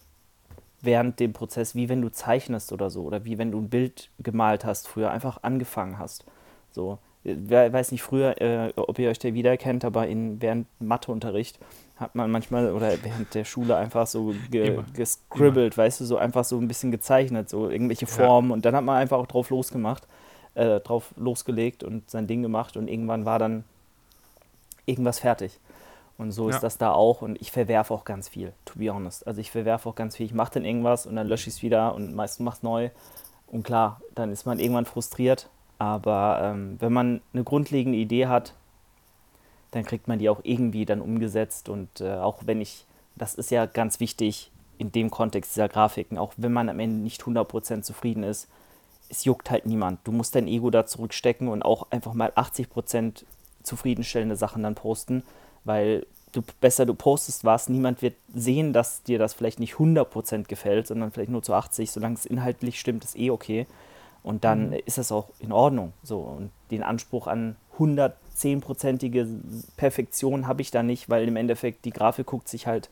während 0.82 1.20
dem 1.20 1.32
Prozess, 1.32 1.74
wie 1.74 1.88
wenn 1.88 2.02
du 2.02 2.10
zeichnest 2.10 2.72
oder 2.72 2.90
so, 2.90 3.02
oder 3.02 3.24
wie 3.24 3.38
wenn 3.38 3.50
du 3.50 3.58
ein 3.58 3.68
Bild 3.68 4.10
gemalt 4.18 4.64
hast, 4.64 4.88
früher 4.88 5.10
einfach 5.10 5.42
angefangen 5.42 5.98
hast. 5.98 6.24
So, 6.70 6.98
wer 7.24 7.72
weiß 7.72 7.92
nicht 7.92 8.02
früher, 8.02 8.40
äh, 8.40 8.72
ob 8.76 8.98
ihr 8.98 9.10
euch 9.10 9.18
da 9.18 9.32
wiedererkennt, 9.32 9.84
aber 9.84 10.06
in, 10.06 10.40
während 10.40 10.66
Matheunterricht 10.80 11.58
hat 11.96 12.14
man 12.14 12.30
manchmal 12.30 12.72
oder 12.72 12.92
während 13.02 13.34
der 13.34 13.44
Schule 13.44 13.76
einfach 13.76 14.06
so 14.06 14.34
ge 14.50 14.74
Immer. 14.74 14.84
gescribbelt, 14.94 15.76
weißt 15.76 16.00
du, 16.00 16.04
so 16.04 16.18
einfach 16.18 16.44
so 16.44 16.58
ein 16.58 16.68
bisschen 16.68 16.90
gezeichnet, 16.90 17.48
so 17.48 17.70
irgendwelche 17.70 18.06
Ja. 18.06 18.12
Formen 18.12 18.50
und 18.50 18.64
dann 18.64 18.76
hat 18.76 18.84
man 18.84 18.96
einfach 18.96 19.18
auch 19.18 19.26
drauf 19.26 19.50
losgemacht, 19.50 20.06
äh, 20.54 20.80
drauf 20.80 21.14
losgelegt 21.16 21.82
und 21.82 22.10
sein 22.10 22.26
Ding 22.26 22.42
gemacht 22.42 22.76
und 22.76 22.88
irgendwann 22.88 23.24
war 23.24 23.38
dann 23.38 23.64
irgendwas 24.84 25.18
fertig. 25.20 25.58
Und 26.18 26.32
so 26.32 26.48
Ja. 26.48 26.54
ist 26.56 26.62
das 26.62 26.78
da 26.78 26.92
auch 26.92 27.20
und 27.22 27.40
ich 27.40 27.50
verwerfe 27.52 27.92
auch 27.92 28.04
ganz 28.04 28.28
viel, 28.28 28.52
to 28.64 28.78
be 28.78 28.90
honest. 28.90 29.26
Also 29.26 29.40
ich 29.40 29.50
verwerfe 29.50 29.88
auch 29.88 29.94
ganz 29.94 30.16
viel. 30.16 30.26
Ich 30.26 30.32
mache 30.34 30.54
dann 30.54 30.64
irgendwas 30.64 31.06
und 31.06 31.16
dann 31.16 31.26
lösche 31.26 31.48
ich 31.48 31.56
es 31.56 31.62
wieder 31.62 31.94
und 31.94 32.14
meistens 32.14 32.44
mache 32.44 32.56
es 32.56 32.62
neu. 32.62 32.90
Und 33.48 33.64
klar, 33.64 34.00
dann 34.14 34.32
ist 34.32 34.46
man 34.46 34.58
irgendwann 34.58 34.86
frustriert. 34.86 35.48
Aber 35.78 36.40
ähm, 36.42 36.76
wenn 36.80 36.92
man 36.92 37.20
eine 37.34 37.44
grundlegende 37.44 37.98
Idee 37.98 38.28
hat, 38.28 38.54
dann 39.72 39.84
kriegt 39.84 40.08
man 40.08 40.18
die 40.18 40.30
auch 40.30 40.40
irgendwie 40.42 40.86
dann 40.86 41.02
umgesetzt. 41.02 41.68
Und 41.68 42.00
äh, 42.00 42.14
auch 42.14 42.38
wenn 42.46 42.62
ich, 42.62 42.86
das 43.14 43.34
ist 43.34 43.50
ja 43.50 43.66
ganz 43.66 44.00
wichtig 44.00 44.50
in 44.78 44.92
dem 44.92 45.10
Kontext 45.10 45.54
dieser 45.54 45.68
Grafiken, 45.68 46.16
auch 46.16 46.32
wenn 46.38 46.52
man 46.52 46.68
am 46.70 46.80
Ende 46.80 46.96
nicht 47.02 47.22
100% 47.22 47.82
zufrieden 47.82 48.22
ist, 48.22 48.48
es 49.08 49.24
juckt 49.24 49.50
halt 49.50 49.66
niemand. 49.66 50.00
Du 50.04 50.12
musst 50.12 50.34
dein 50.34 50.48
Ego 50.48 50.70
da 50.70 50.86
zurückstecken 50.86 51.48
und 51.48 51.62
auch 51.62 51.86
einfach 51.90 52.14
mal 52.14 52.30
80% 52.30 53.24
zufriedenstellende 53.62 54.36
Sachen 54.36 54.62
dann 54.62 54.74
posten, 54.74 55.22
weil 55.66 56.06
du 56.32 56.42
besser 56.60 56.86
du 56.86 56.94
postest 56.94 57.44
was, 57.44 57.68
niemand 57.68 58.02
wird 58.02 58.14
sehen, 58.34 58.72
dass 58.72 59.02
dir 59.02 59.18
das 59.18 59.34
vielleicht 59.34 59.60
nicht 59.60 59.74
100% 59.74 60.44
gefällt, 60.44 60.86
sondern 60.86 61.10
vielleicht 61.10 61.30
nur 61.30 61.42
zu 61.42 61.54
80, 61.54 61.90
solange 61.90 62.14
es 62.14 62.26
inhaltlich 62.26 62.78
stimmt, 62.78 63.04
ist 63.04 63.18
eh 63.18 63.30
okay. 63.30 63.66
Und 64.22 64.44
dann 64.44 64.70
mhm. 64.70 64.76
ist 64.84 64.98
das 64.98 65.12
auch 65.12 65.28
in 65.38 65.52
Ordnung. 65.52 65.92
So. 66.02 66.18
Und 66.18 66.50
den 66.70 66.82
Anspruch 66.82 67.26
an 67.26 67.56
110-prozentige 67.78 69.26
Perfektion 69.76 70.46
habe 70.46 70.62
ich 70.62 70.70
da 70.70 70.82
nicht, 70.82 71.08
weil 71.08 71.28
im 71.28 71.36
Endeffekt 71.36 71.84
die 71.84 71.90
Grafik 71.90 72.26
guckt 72.26 72.48
sich 72.48 72.66
halt, 72.66 72.90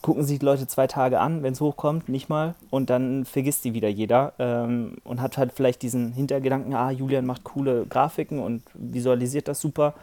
gucken 0.00 0.24
sich 0.24 0.38
die 0.38 0.46
Leute 0.46 0.66
zwei 0.66 0.86
Tage 0.86 1.20
an, 1.20 1.42
wenn 1.42 1.52
es 1.52 1.60
hochkommt, 1.60 2.08
nicht 2.08 2.28
mal. 2.28 2.54
Und 2.70 2.88
dann 2.88 3.26
vergisst 3.26 3.64
die 3.64 3.74
wieder 3.74 3.88
jeder 3.88 4.32
ähm, 4.38 4.96
und 5.04 5.20
hat 5.20 5.36
halt 5.36 5.52
vielleicht 5.52 5.82
diesen 5.82 6.12
Hintergedanken, 6.12 6.74
ah, 6.74 6.90
Julian 6.90 7.26
macht 7.26 7.44
coole 7.44 7.84
Grafiken 7.84 8.38
und 8.38 8.62
visualisiert 8.74 9.46
das 9.46 9.60
super. 9.60 9.94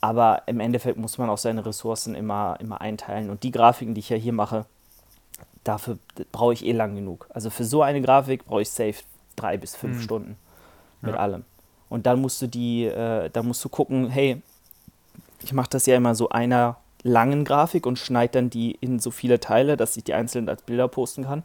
Aber 0.00 0.42
im 0.46 0.60
Endeffekt 0.60 0.96
muss 0.96 1.18
man 1.18 1.28
auch 1.28 1.38
seine 1.38 1.66
Ressourcen 1.66 2.14
immer, 2.14 2.56
immer 2.60 2.80
einteilen. 2.80 3.30
Und 3.30 3.42
die 3.42 3.50
Grafiken, 3.50 3.94
die 3.94 4.00
ich 4.00 4.10
ja 4.10 4.16
hier 4.16 4.32
mache, 4.32 4.64
dafür 5.64 5.98
brauche 6.32 6.52
ich 6.52 6.64
eh 6.64 6.72
lang 6.72 6.94
genug. 6.94 7.28
Also 7.30 7.50
für 7.50 7.64
so 7.64 7.82
eine 7.82 8.00
Grafik 8.00 8.44
brauche 8.44 8.62
ich 8.62 8.70
safe 8.70 9.02
drei 9.36 9.56
bis 9.56 9.74
fünf 9.74 9.98
mhm. 9.98 10.02
Stunden 10.02 10.36
mit 11.00 11.14
ja. 11.14 11.20
allem. 11.20 11.44
Und 11.88 12.06
dann 12.06 12.20
musst 12.20 12.40
du 12.42 12.46
die, 12.46 12.84
äh, 12.84 13.30
dann 13.30 13.46
musst 13.46 13.64
du 13.64 13.68
gucken, 13.68 14.08
hey, 14.08 14.42
ich 15.42 15.52
mache 15.52 15.70
das 15.70 15.86
ja 15.86 15.96
immer 15.96 16.14
so 16.14 16.28
einer 16.28 16.76
langen 17.02 17.44
Grafik 17.44 17.86
und 17.86 17.98
schneide 17.98 18.32
dann 18.32 18.50
die 18.50 18.72
in 18.72 18.98
so 18.98 19.10
viele 19.10 19.40
Teile, 19.40 19.76
dass 19.76 19.96
ich 19.96 20.04
die 20.04 20.14
einzeln 20.14 20.48
als 20.48 20.62
Bilder 20.62 20.88
posten 20.88 21.24
kann. 21.24 21.44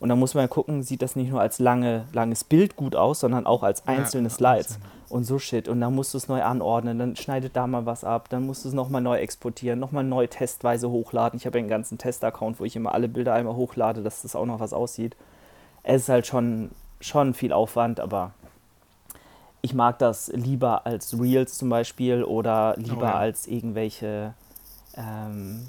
Und 0.00 0.08
dann 0.08 0.18
muss 0.18 0.34
man 0.34 0.48
gucken, 0.48 0.82
sieht 0.82 1.02
das 1.02 1.14
nicht 1.14 1.30
nur 1.30 1.42
als 1.42 1.58
lange, 1.58 2.06
langes 2.14 2.42
Bild 2.42 2.74
gut 2.74 2.96
aus, 2.96 3.20
sondern 3.20 3.46
auch 3.46 3.62
als 3.62 3.86
einzelne 3.86 4.30
Slides 4.30 4.78
und 5.10 5.24
so 5.24 5.38
shit. 5.38 5.68
Und 5.68 5.82
dann 5.82 5.94
musst 5.94 6.14
du 6.14 6.18
es 6.18 6.26
neu 6.26 6.42
anordnen, 6.42 6.98
dann 6.98 7.16
schneidet 7.16 7.54
da 7.54 7.66
mal 7.66 7.84
was 7.84 8.02
ab, 8.02 8.30
dann 8.30 8.46
musst 8.46 8.64
du 8.64 8.68
es 8.68 8.74
nochmal 8.74 9.02
neu 9.02 9.18
exportieren, 9.18 9.78
nochmal 9.78 10.04
neu 10.04 10.26
testweise 10.26 10.88
hochladen. 10.90 11.36
Ich 11.36 11.44
habe 11.44 11.58
ja 11.58 11.60
einen 11.60 11.68
ganzen 11.68 11.98
Test-Account, 11.98 12.58
wo 12.60 12.64
ich 12.64 12.76
immer 12.76 12.94
alle 12.94 13.08
Bilder 13.08 13.34
einmal 13.34 13.56
hochlade, 13.56 14.02
dass 14.02 14.22
das 14.22 14.34
auch 14.34 14.46
noch 14.46 14.58
was 14.58 14.72
aussieht. 14.72 15.16
Es 15.82 16.02
ist 16.02 16.08
halt 16.08 16.26
schon, 16.26 16.70
schon 17.00 17.34
viel 17.34 17.52
Aufwand, 17.52 18.00
aber 18.00 18.32
ich 19.60 19.74
mag 19.74 19.98
das 19.98 20.28
lieber 20.28 20.86
als 20.86 21.20
Reels 21.20 21.58
zum 21.58 21.68
Beispiel 21.68 22.24
oder 22.24 22.74
lieber 22.78 23.02
oh 23.02 23.04
ja. 23.04 23.14
als 23.18 23.46
irgendwelche 23.46 24.32
ähm, 24.96 25.66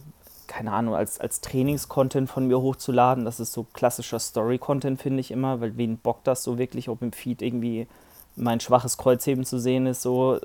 keine 0.52 0.74
Ahnung, 0.74 0.96
als, 0.96 1.18
als 1.18 1.40
Trainings-Content 1.40 2.30
von 2.30 2.46
mir 2.46 2.60
hochzuladen. 2.60 3.24
Das 3.24 3.40
ist 3.40 3.54
so 3.54 3.66
klassischer 3.72 4.20
Story-Content, 4.20 5.02
finde 5.02 5.22
ich 5.22 5.32
immer, 5.32 5.62
weil 5.62 5.78
wen 5.78 5.98
bockt 5.98 6.28
das 6.28 6.44
so 6.44 6.58
wirklich, 6.58 6.90
ob 6.90 7.02
im 7.02 7.14
Feed 7.14 7.42
irgendwie 7.42 7.88
mein 8.36 8.60
schwaches 8.60 8.98
Kreuzheben 8.98 9.46
zu 9.46 9.60
sehen 9.60 9.88
ist, 9.88 10.02
so 10.02 10.42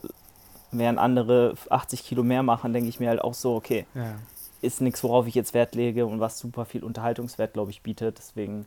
während 0.70 1.00
andere 1.00 1.54
80 1.70 2.04
Kilo 2.04 2.22
mehr 2.22 2.44
machen, 2.44 2.72
denke 2.72 2.88
ich 2.88 3.00
mir 3.00 3.08
halt 3.08 3.20
auch 3.20 3.34
so, 3.34 3.56
okay, 3.56 3.84
ja. 3.94 4.14
ist 4.62 4.80
nichts, 4.80 5.02
worauf 5.02 5.26
ich 5.26 5.34
jetzt 5.34 5.54
Wert 5.54 5.74
lege 5.74 6.06
und 6.06 6.20
was 6.20 6.38
super 6.38 6.66
viel 6.66 6.84
Unterhaltungswert, 6.84 7.54
glaube 7.54 7.72
ich, 7.72 7.82
bietet. 7.82 8.18
Deswegen 8.18 8.66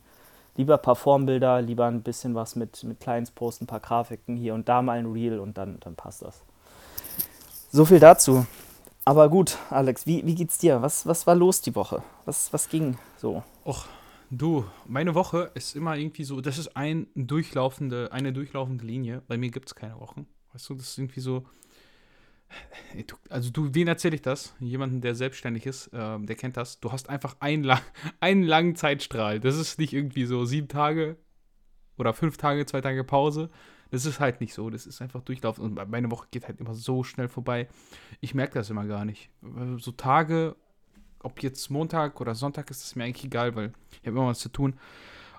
lieber 0.57 0.73
ein 0.73 0.81
paar 0.81 0.97
Formbilder, 0.97 1.61
lieber 1.61 1.85
ein 1.85 2.01
bisschen 2.01 2.35
was 2.35 2.57
mit, 2.57 2.83
mit 2.83 2.99
Clients 2.99 3.31
posten, 3.31 3.63
ein 3.63 3.67
paar 3.67 3.79
Grafiken, 3.79 4.35
hier 4.35 4.53
und 4.53 4.67
da 4.67 4.81
mal 4.81 4.97
ein 4.97 5.05
Reel 5.05 5.39
und 5.39 5.57
dann, 5.57 5.79
dann 5.79 5.95
passt 5.95 6.21
das. 6.21 6.41
So 7.71 7.85
viel 7.85 7.99
dazu. 7.99 8.45
Aber 9.09 9.27
gut, 9.27 9.57
Alex, 9.71 10.05
wie, 10.05 10.23
wie 10.27 10.35
geht's 10.35 10.59
dir? 10.59 10.83
Was, 10.83 11.07
was 11.07 11.25
war 11.25 11.33
los 11.33 11.61
die 11.61 11.73
Woche? 11.73 12.03
Was, 12.25 12.53
was 12.53 12.69
ging 12.69 12.95
so? 13.17 13.43
Och, 13.65 13.87
du, 14.29 14.65
meine 14.85 15.15
Woche 15.15 15.49
ist 15.55 15.75
immer 15.75 15.97
irgendwie 15.97 16.23
so, 16.23 16.41
das 16.41 16.59
ist 16.59 16.77
ein 16.77 17.07
durchlaufende, 17.15 18.11
eine 18.11 18.33
durchlaufende 18.33 18.85
Linie. 18.85 19.23
Bei 19.27 19.35
mir 19.35 19.49
gibt 19.49 19.67
es 19.67 19.73
keine 19.73 19.99
Wochen. 19.99 20.27
Weißt 20.53 20.69
du, 20.69 20.75
das 20.75 20.89
ist 20.89 20.99
irgendwie 20.99 21.21
so. 21.21 21.43
Also 23.29 23.49
du, 23.49 23.73
wen 23.73 23.87
erzähle 23.87 24.13
ich 24.13 24.21
das? 24.21 24.53
Jemanden, 24.59 25.01
der 25.01 25.15
selbstständig 25.15 25.65
ist, 25.65 25.87
äh, 25.87 26.19
der 26.19 26.35
kennt 26.35 26.55
das. 26.55 26.79
Du 26.79 26.91
hast 26.91 27.09
einfach 27.09 27.35
einen, 27.39 27.63
lang, 27.63 27.81
einen 28.19 28.43
langen 28.43 28.75
Zeitstrahl. 28.75 29.39
Das 29.39 29.57
ist 29.57 29.79
nicht 29.79 29.93
irgendwie 29.93 30.25
so 30.25 30.45
sieben 30.45 30.67
Tage 30.67 31.17
oder 31.97 32.13
fünf 32.13 32.37
Tage, 32.37 32.63
zwei 32.67 32.81
Tage 32.81 33.03
Pause, 33.03 33.49
das 33.91 34.05
ist 34.05 34.19
halt 34.19 34.41
nicht 34.41 34.53
so. 34.53 34.69
Das 34.69 34.85
ist 34.85 35.01
einfach 35.01 35.21
durchlaufen. 35.21 35.63
Und 35.63 35.89
meine 35.89 36.11
Woche 36.11 36.27
geht 36.31 36.47
halt 36.47 36.59
immer 36.59 36.73
so 36.73 37.03
schnell 37.03 37.27
vorbei. 37.27 37.67
Ich 38.21 38.35
merke 38.35 38.53
das 38.53 38.69
immer 38.69 38.85
gar 38.85 39.05
nicht. 39.05 39.29
So 39.77 39.91
Tage, 39.91 40.55
ob 41.19 41.41
jetzt 41.41 41.69
Montag 41.69 42.21
oder 42.21 42.35
Sonntag 42.35 42.69
ist, 42.69 42.83
ist 42.83 42.95
mir 42.95 43.05
eigentlich 43.05 43.25
egal, 43.25 43.55
weil 43.55 43.73
ich 43.91 44.07
habe 44.07 44.17
immer 44.17 44.27
was 44.27 44.39
zu 44.39 44.49
tun. 44.49 44.79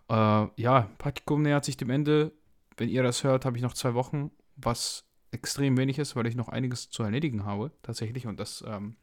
Äh, 0.08 0.46
ja, 0.56 0.90
Praktikum 0.98 1.42
nähert 1.42 1.64
sich 1.64 1.76
dem 1.76 1.90
Ende. 1.90 2.32
Wenn 2.76 2.88
ihr 2.88 3.02
das 3.02 3.24
hört, 3.24 3.44
habe 3.44 3.56
ich 3.56 3.62
noch 3.62 3.74
zwei 3.74 3.94
Wochen, 3.94 4.30
was 4.56 5.04
extrem 5.30 5.76
wenig 5.76 5.98
ist, 5.98 6.16
weil 6.16 6.26
ich 6.26 6.34
noch 6.34 6.48
einiges 6.48 6.90
zu 6.90 7.02
erledigen 7.02 7.44
habe, 7.44 7.70
tatsächlich. 7.82 8.26
Und 8.26 8.40
das, 8.40 8.64
ähm, 8.66 8.96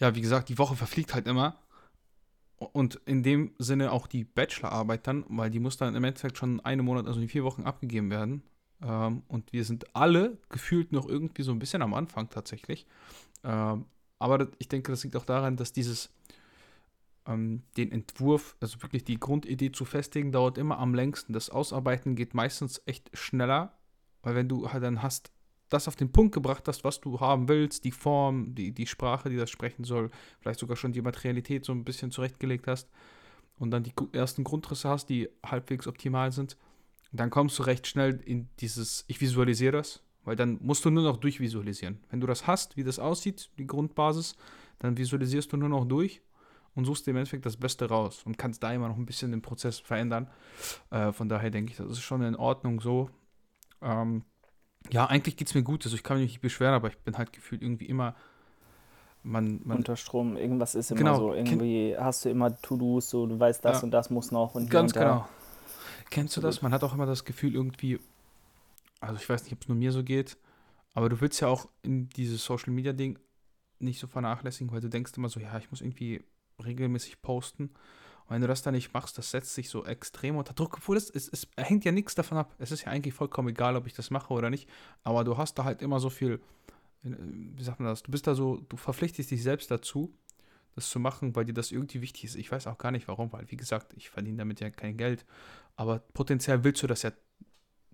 ja, 0.00 0.14
wie 0.14 0.20
gesagt, 0.20 0.48
die 0.48 0.58
Woche 0.58 0.76
verfliegt 0.76 1.14
halt 1.14 1.26
immer. 1.26 1.56
Und 2.58 3.00
in 3.06 3.22
dem 3.22 3.52
Sinne 3.58 3.92
auch 3.92 4.06
die 4.06 4.24
Bachelorarbeit 4.24 5.06
dann, 5.06 5.24
weil 5.28 5.50
die 5.50 5.60
muss 5.60 5.76
dann 5.76 5.94
im 5.94 6.04
Endeffekt 6.04 6.38
schon 6.38 6.60
einen 6.60 6.84
Monat, 6.84 7.06
also 7.06 7.20
in 7.20 7.28
vier 7.28 7.44
Wochen 7.44 7.62
abgegeben 7.62 8.10
werden. 8.10 8.42
Ähm, 8.82 9.22
und 9.28 9.52
wir 9.52 9.64
sind 9.64 9.94
alle 9.94 10.38
gefühlt 10.48 10.92
noch 10.92 11.08
irgendwie 11.08 11.42
so 11.42 11.52
ein 11.52 11.58
bisschen 11.58 11.82
am 11.82 11.94
Anfang 11.94 12.30
tatsächlich. 12.30 12.86
Ähm, 13.44 13.84
aber 14.18 14.48
ich 14.58 14.68
denke, 14.68 14.90
das 14.90 15.04
liegt 15.04 15.16
auch 15.16 15.24
daran, 15.24 15.56
dass 15.56 15.72
dieses, 15.72 16.12
ähm, 17.26 17.62
den 17.76 17.92
Entwurf, 17.92 18.56
also 18.60 18.82
wirklich 18.82 19.04
die 19.04 19.20
Grundidee 19.20 19.70
zu 19.70 19.84
festigen, 19.84 20.32
dauert 20.32 20.58
immer 20.58 20.78
am 20.78 20.94
längsten. 20.94 21.32
Das 21.32 21.50
Ausarbeiten 21.50 22.16
geht 22.16 22.34
meistens 22.34 22.82
echt 22.86 23.10
schneller, 23.16 23.78
weil 24.22 24.34
wenn 24.34 24.48
du 24.48 24.72
halt 24.72 24.82
dann 24.82 25.02
hast, 25.02 25.30
das 25.68 25.88
auf 25.88 25.96
den 25.96 26.10
Punkt 26.10 26.34
gebracht 26.34 26.66
hast, 26.68 26.84
was 26.84 27.00
du 27.00 27.20
haben 27.20 27.48
willst, 27.48 27.84
die 27.84 27.90
Form, 27.90 28.54
die, 28.54 28.72
die 28.72 28.86
Sprache, 28.86 29.28
die 29.28 29.36
das 29.36 29.50
sprechen 29.50 29.84
soll, 29.84 30.10
vielleicht 30.40 30.60
sogar 30.60 30.76
schon 30.76 30.92
die 30.92 31.02
Materialität 31.02 31.64
so 31.64 31.72
ein 31.72 31.84
bisschen 31.84 32.10
zurechtgelegt 32.10 32.66
hast 32.66 32.88
und 33.58 33.70
dann 33.70 33.82
die 33.82 33.92
ersten 34.12 34.44
Grundrisse 34.44 34.88
hast, 34.88 35.08
die 35.08 35.28
halbwegs 35.44 35.86
optimal 35.86 36.32
sind, 36.32 36.56
dann 37.12 37.30
kommst 37.30 37.58
du 37.58 37.62
recht 37.62 37.86
schnell 37.86 38.20
in 38.24 38.48
dieses, 38.60 39.04
ich 39.08 39.20
visualisiere 39.20 39.72
das, 39.72 40.02
weil 40.24 40.36
dann 40.36 40.58
musst 40.60 40.84
du 40.84 40.90
nur 40.90 41.04
noch 41.04 41.16
durchvisualisieren. 41.16 41.98
Wenn 42.10 42.20
du 42.20 42.26
das 42.26 42.46
hast, 42.46 42.76
wie 42.76 42.84
das 42.84 42.98
aussieht, 42.98 43.50
die 43.58 43.66
Grundbasis, 43.66 44.36
dann 44.78 44.96
visualisierst 44.96 45.52
du 45.52 45.56
nur 45.56 45.68
noch 45.68 45.84
durch 45.84 46.22
und 46.74 46.84
suchst 46.84 47.06
dir 47.06 47.10
im 47.12 47.16
Endeffekt 47.16 47.46
das 47.46 47.56
Beste 47.56 47.88
raus 47.88 48.22
und 48.24 48.38
kannst 48.38 48.62
da 48.62 48.72
immer 48.72 48.88
noch 48.88 48.96
ein 48.96 49.06
bisschen 49.06 49.30
den 49.32 49.42
Prozess 49.42 49.78
verändern. 49.80 50.30
Äh, 50.90 51.12
von 51.12 51.28
daher 51.28 51.50
denke 51.50 51.72
ich, 51.72 51.78
das 51.78 51.90
ist 51.90 52.00
schon 52.00 52.22
in 52.22 52.36
Ordnung 52.36 52.80
so. 52.80 53.10
Ähm, 53.82 54.22
ja, 54.90 55.06
eigentlich 55.06 55.36
geht 55.36 55.48
es 55.48 55.54
mir 55.54 55.62
gut. 55.62 55.84
Also 55.84 55.96
ich 55.96 56.02
kann 56.02 56.18
mich 56.18 56.30
nicht 56.30 56.40
beschweren, 56.40 56.74
aber 56.74 56.88
ich 56.88 56.98
bin 56.98 57.16
halt 57.18 57.32
gefühlt 57.32 57.62
irgendwie 57.62 57.86
immer. 57.86 58.14
Man, 59.22 59.60
man 59.64 59.78
Unter 59.78 59.96
Strom, 59.96 60.36
irgendwas 60.36 60.74
ist 60.74 60.90
immer 60.90 60.98
genau, 60.98 61.18
so. 61.18 61.34
Irgendwie 61.34 61.96
hast 61.98 62.24
du 62.24 62.30
immer 62.30 62.56
To-Dos, 62.56 63.10
so 63.10 63.26
du 63.26 63.38
weißt, 63.38 63.64
das 63.64 63.78
ja, 63.78 63.84
und 63.84 63.90
das 63.90 64.10
muss 64.10 64.30
noch 64.30 64.54
und 64.54 64.70
Ganz 64.70 64.92
und 64.92 65.00
genau. 65.00 65.28
Kennst 66.10 66.36
du 66.36 66.40
das? 66.40 66.62
Man 66.62 66.72
hat 66.72 66.82
auch 66.84 66.94
immer 66.94 67.04
das 67.04 67.24
Gefühl, 67.24 67.54
irgendwie, 67.54 67.98
also 69.00 69.16
ich 69.16 69.28
weiß 69.28 69.44
nicht, 69.44 69.52
ob 69.52 69.62
es 69.62 69.68
nur 69.68 69.76
mir 69.76 69.92
so 69.92 70.02
geht, 70.02 70.38
aber 70.94 71.08
du 71.08 71.20
willst 71.20 71.40
ja 71.40 71.48
auch 71.48 71.68
in 71.82 72.08
dieses 72.10 72.44
Social 72.44 72.72
Media 72.72 72.92
Ding 72.92 73.18
nicht 73.80 74.00
so 74.00 74.06
vernachlässigen, 74.06 74.72
weil 74.72 74.80
du 74.80 74.88
denkst 74.88 75.12
immer 75.16 75.28
so, 75.28 75.40
ja, 75.40 75.58
ich 75.58 75.70
muss 75.70 75.80
irgendwie 75.80 76.24
regelmäßig 76.64 77.20
posten. 77.20 77.70
Und 78.28 78.34
wenn 78.34 78.42
du 78.42 78.48
das 78.48 78.62
dann 78.62 78.74
nicht 78.74 78.92
machst, 78.92 79.16
das 79.16 79.30
setzt 79.30 79.54
sich 79.54 79.70
so 79.70 79.86
extrem 79.86 80.36
unter 80.36 80.52
Druck. 80.52 80.76
Obwohl 80.76 80.98
es, 80.98 81.08
es, 81.08 81.28
es 81.28 81.46
hängt 81.56 81.86
ja 81.86 81.92
nichts 81.92 82.14
davon 82.14 82.36
ab. 82.36 82.54
Es 82.58 82.70
ist 82.70 82.84
ja 82.84 82.92
eigentlich 82.92 83.14
vollkommen 83.14 83.48
egal, 83.48 83.74
ob 83.74 83.86
ich 83.86 83.94
das 83.94 84.10
mache 84.10 84.34
oder 84.34 84.50
nicht. 84.50 84.68
Aber 85.02 85.24
du 85.24 85.38
hast 85.38 85.58
da 85.58 85.64
halt 85.64 85.80
immer 85.80 85.98
so 85.98 86.10
viel, 86.10 86.40
äh, 87.04 87.10
wie 87.18 87.64
sagt 87.64 87.80
man 87.80 87.88
das? 87.88 88.02
Du 88.02 88.10
bist 88.10 88.26
da 88.26 88.34
so, 88.34 88.58
du 88.68 88.76
verpflichtest 88.76 89.30
dich 89.30 89.42
selbst 89.42 89.70
dazu, 89.70 90.12
das 90.74 90.90
zu 90.90 91.00
machen, 91.00 91.34
weil 91.34 91.46
dir 91.46 91.54
das 91.54 91.72
irgendwie 91.72 92.02
wichtig 92.02 92.24
ist. 92.24 92.36
Ich 92.36 92.52
weiß 92.52 92.66
auch 92.66 92.78
gar 92.78 92.90
nicht 92.90 93.08
warum, 93.08 93.32
weil 93.32 93.50
wie 93.50 93.56
gesagt, 93.56 93.94
ich 93.96 94.10
verdiene 94.10 94.36
damit 94.36 94.60
ja 94.60 94.68
kein 94.68 94.98
Geld. 94.98 95.24
Aber 95.76 95.98
potenziell 95.98 96.64
willst 96.64 96.82
du 96.82 96.86
das 96.86 97.02
ja 97.02 97.12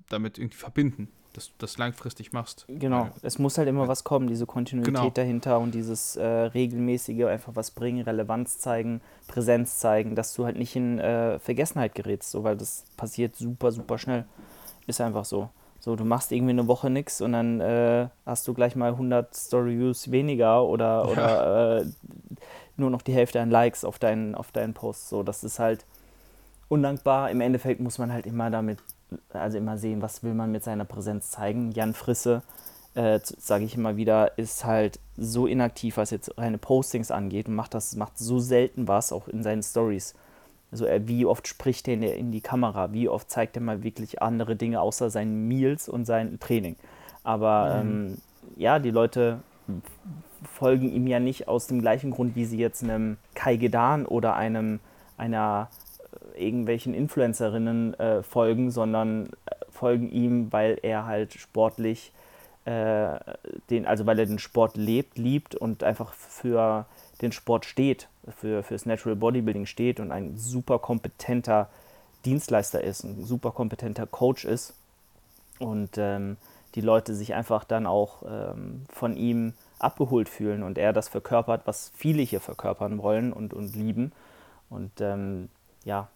damit 0.09 0.39
irgendwie 0.39 0.59
verbinden 0.59 1.09
dass 1.37 1.49
du 1.49 1.53
das 1.59 1.77
langfristig 1.79 2.33
machst. 2.33 2.65
Genau, 2.69 3.09
es 3.23 3.39
muss 3.39 3.59
halt 3.59 3.69
immer 3.69 3.89
was 3.89 4.05
kommen, 4.05 4.27
diese 4.27 4.47
Kontinuität 4.47 4.95
genau. 4.95 5.11
dahinter 5.11 5.59
und 5.59 5.75
dieses 5.75 6.17
äh, 6.17 6.25
regelmäßige, 6.25 7.25
einfach 7.25 7.55
was 7.57 7.71
bringen, 7.71 8.03
Relevanz 8.03 8.59
zeigen, 8.59 9.01
Präsenz 9.27 9.79
zeigen, 9.79 10.15
dass 10.15 10.35
du 10.35 10.45
halt 10.45 10.57
nicht 10.57 10.75
in 10.77 10.99
äh, 10.99 11.39
Vergessenheit 11.39 11.95
gerätst, 11.95 12.31
so, 12.31 12.45
weil 12.45 12.57
das 12.57 12.85
passiert 12.97 13.37
super, 13.37 13.73
super 13.73 13.99
schnell. 13.99 14.25
Ist 14.87 15.01
einfach 15.01 15.25
so. 15.25 15.51
So, 15.81 15.97
du 15.97 16.05
machst 16.05 16.33
irgendwie 16.33 16.53
eine 16.53 16.67
Woche 16.67 16.89
nichts 16.89 17.21
und 17.21 17.33
dann 17.33 17.61
äh, 17.61 18.09
hast 18.25 18.49
du 18.49 18.55
gleich 18.55 18.75
mal 18.75 18.93
100 18.93 19.35
Story-Views 19.35 20.11
weniger 20.11 20.65
oder, 20.65 21.05
ja. 21.05 21.05
oder 21.05 21.81
äh, 21.81 21.85
nur 22.79 22.89
noch 22.89 23.03
die 23.03 23.13
Hälfte 23.13 23.41
an 23.41 23.51
Likes 23.51 23.85
auf 23.85 23.99
deinen, 23.99 24.35
auf 24.35 24.51
deinen 24.51 24.73
Post. 24.73 25.11
So, 25.11 25.23
das 25.23 25.45
ist 25.45 25.59
halt 25.59 25.85
undankbar. 26.69 27.31
Im 27.31 27.43
Endeffekt 27.43 27.81
muss 27.81 27.99
man 27.99 28.13
halt 28.13 28.25
immer 28.25 28.51
damit 28.51 28.79
also 29.33 29.59
immer 29.59 29.79
sehen, 29.79 30.03
was 30.03 30.23
will 30.23 30.35
man 30.35 30.53
mit 30.53 30.65
seiner 30.65 30.85
Präsenz 30.85 31.31
zeigen. 31.31 31.73
Jan 31.73 31.95
Frisse, 31.95 32.43
äh, 32.95 33.21
sage 33.23 33.65
ich 33.65 33.77
immer 33.77 33.97
wieder, 33.97 34.39
ist 34.39 34.65
halt 34.65 35.01
so 35.17 35.47
inaktiv, 35.47 35.97
was 35.97 36.11
jetzt 36.11 36.37
reine 36.39 36.59
Postings 36.59 37.11
angeht 37.11 37.49
und 37.49 37.55
macht 37.55 37.75
das 37.75 37.97
macht 37.97 38.19
so 38.19 38.39
selten 38.39 38.89
was, 38.89 39.13
auch 39.13 39.29
in 39.29 39.43
seinen 39.43 39.63
Stories. 39.63 40.15
Also 40.73 40.87
er, 40.87 41.07
wie 41.07 41.25
oft 41.27 41.47
spricht 41.47 41.87
er 41.89 41.95
in, 41.95 42.03
in 42.03 42.33
die 42.33 42.41
Kamera, 42.41 42.93
wie 42.93 43.09
oft 43.09 43.31
zeigt 43.31 43.57
er 43.57 43.63
mal 43.63 43.83
wirklich 43.83 44.23
andere 44.23 44.57
Dinge 44.57 44.81
außer 44.81 45.11
seinen 45.11 45.47
Meals 45.47 45.89
und 45.89 46.05
sein 46.05 46.39
Training. 46.41 46.77
Aber 47.23 47.83
mhm. 47.83 47.91
ähm, 47.91 48.19
ja, 48.57 48.79
die 48.79 48.91
Leute 48.91 49.41
folgen 50.53 50.91
ihm 50.91 51.07
ja 51.07 51.21
nicht 51.21 51.49
aus 51.49 51.67
dem 51.67 51.81
gleichen 51.81 52.11
Grund, 52.11 52.37
wie 52.37 52.45
sie 52.45 52.59
jetzt 52.59 52.83
einem 52.83 53.17
Kai 53.35 53.57
Gedan 53.57 54.07
oder 54.07 54.35
einem 54.37 54.81
einer 55.17 55.69
irgendwelchen 56.37 56.95
Influencerinnen 56.95 57.95
äh, 57.95 58.23
folgen, 58.23 58.71
sondern 58.71 59.27
äh, 59.47 59.55
folgen 59.71 60.11
ihm, 60.11 60.53
weil 60.53 60.79
er 60.83 61.07
halt 61.07 61.35
sportlich 61.35 62.13
äh, 62.65 63.19
den, 63.71 63.87
also 63.87 64.07
weil 64.07 64.19
er 64.19 64.27
den 64.27 64.39
Sport 64.39 64.77
lebt, 64.77 65.19
liebt 65.19 65.55
und 65.55 65.85
einfach 65.85 66.13
für 66.15 66.87
den 67.21 67.33
Sport 67.33 67.65
steht, 67.65 68.09
für 68.37 68.63
fürs 68.63 68.87
Natural 68.87 69.17
Bodybuilding 69.17 69.67
steht 69.67 70.01
und 70.01 70.11
ein 70.11 70.37
super 70.37 70.79
kompetenter 70.79 71.69
Dienstleister 72.25 72.83
ist, 72.83 73.05
ein 73.05 73.25
super 73.25 73.51
kompetenter 73.51 74.07
Coach 74.07 74.45
ist 74.45 74.75
und 75.59 75.99
ähm, 75.99 76.37
die 76.75 76.81
Leute 76.81 77.15
sich 77.15 77.35
einfach 77.35 77.65
dann 77.65 77.87
auch 77.87 78.23
ähm, 78.27 78.87
von 78.89 79.17
ihm 79.17 79.53
abgeholt 79.79 80.29
fühlen 80.29 80.63
und 80.63 80.79
er 80.79 80.93
das 80.93 81.09
verkörpert, 81.09 81.63
was 81.67 81.93
viele 81.95 82.23
hier 82.23 82.41
verkörpern 82.41 82.99
wollen 82.99 83.33
und, 83.33 83.53
und 83.53 83.77
lieben. 83.77 84.13
Und 84.71 85.01
ähm, 85.01 85.49
ja, 85.85 86.09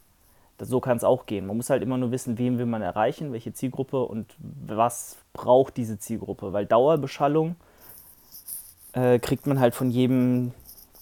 das, 0.56 0.68
so 0.68 0.80
kann 0.80 0.96
es 0.96 1.04
auch 1.04 1.26
gehen. 1.26 1.46
Man 1.46 1.56
muss 1.56 1.70
halt 1.70 1.82
immer 1.82 1.96
nur 1.96 2.10
wissen, 2.10 2.38
wen 2.38 2.58
will 2.58 2.66
man 2.66 2.82
erreichen, 2.82 3.32
welche 3.32 3.52
Zielgruppe 3.52 4.02
und 4.02 4.34
was 4.38 5.16
braucht 5.32 5.76
diese 5.76 5.98
Zielgruppe. 5.98 6.52
Weil 6.52 6.66
Dauerbeschallung 6.66 7.56
äh, 8.92 9.18
kriegt 9.18 9.46
man 9.46 9.60
halt 9.60 9.74
von 9.74 9.90
jedem 9.90 10.52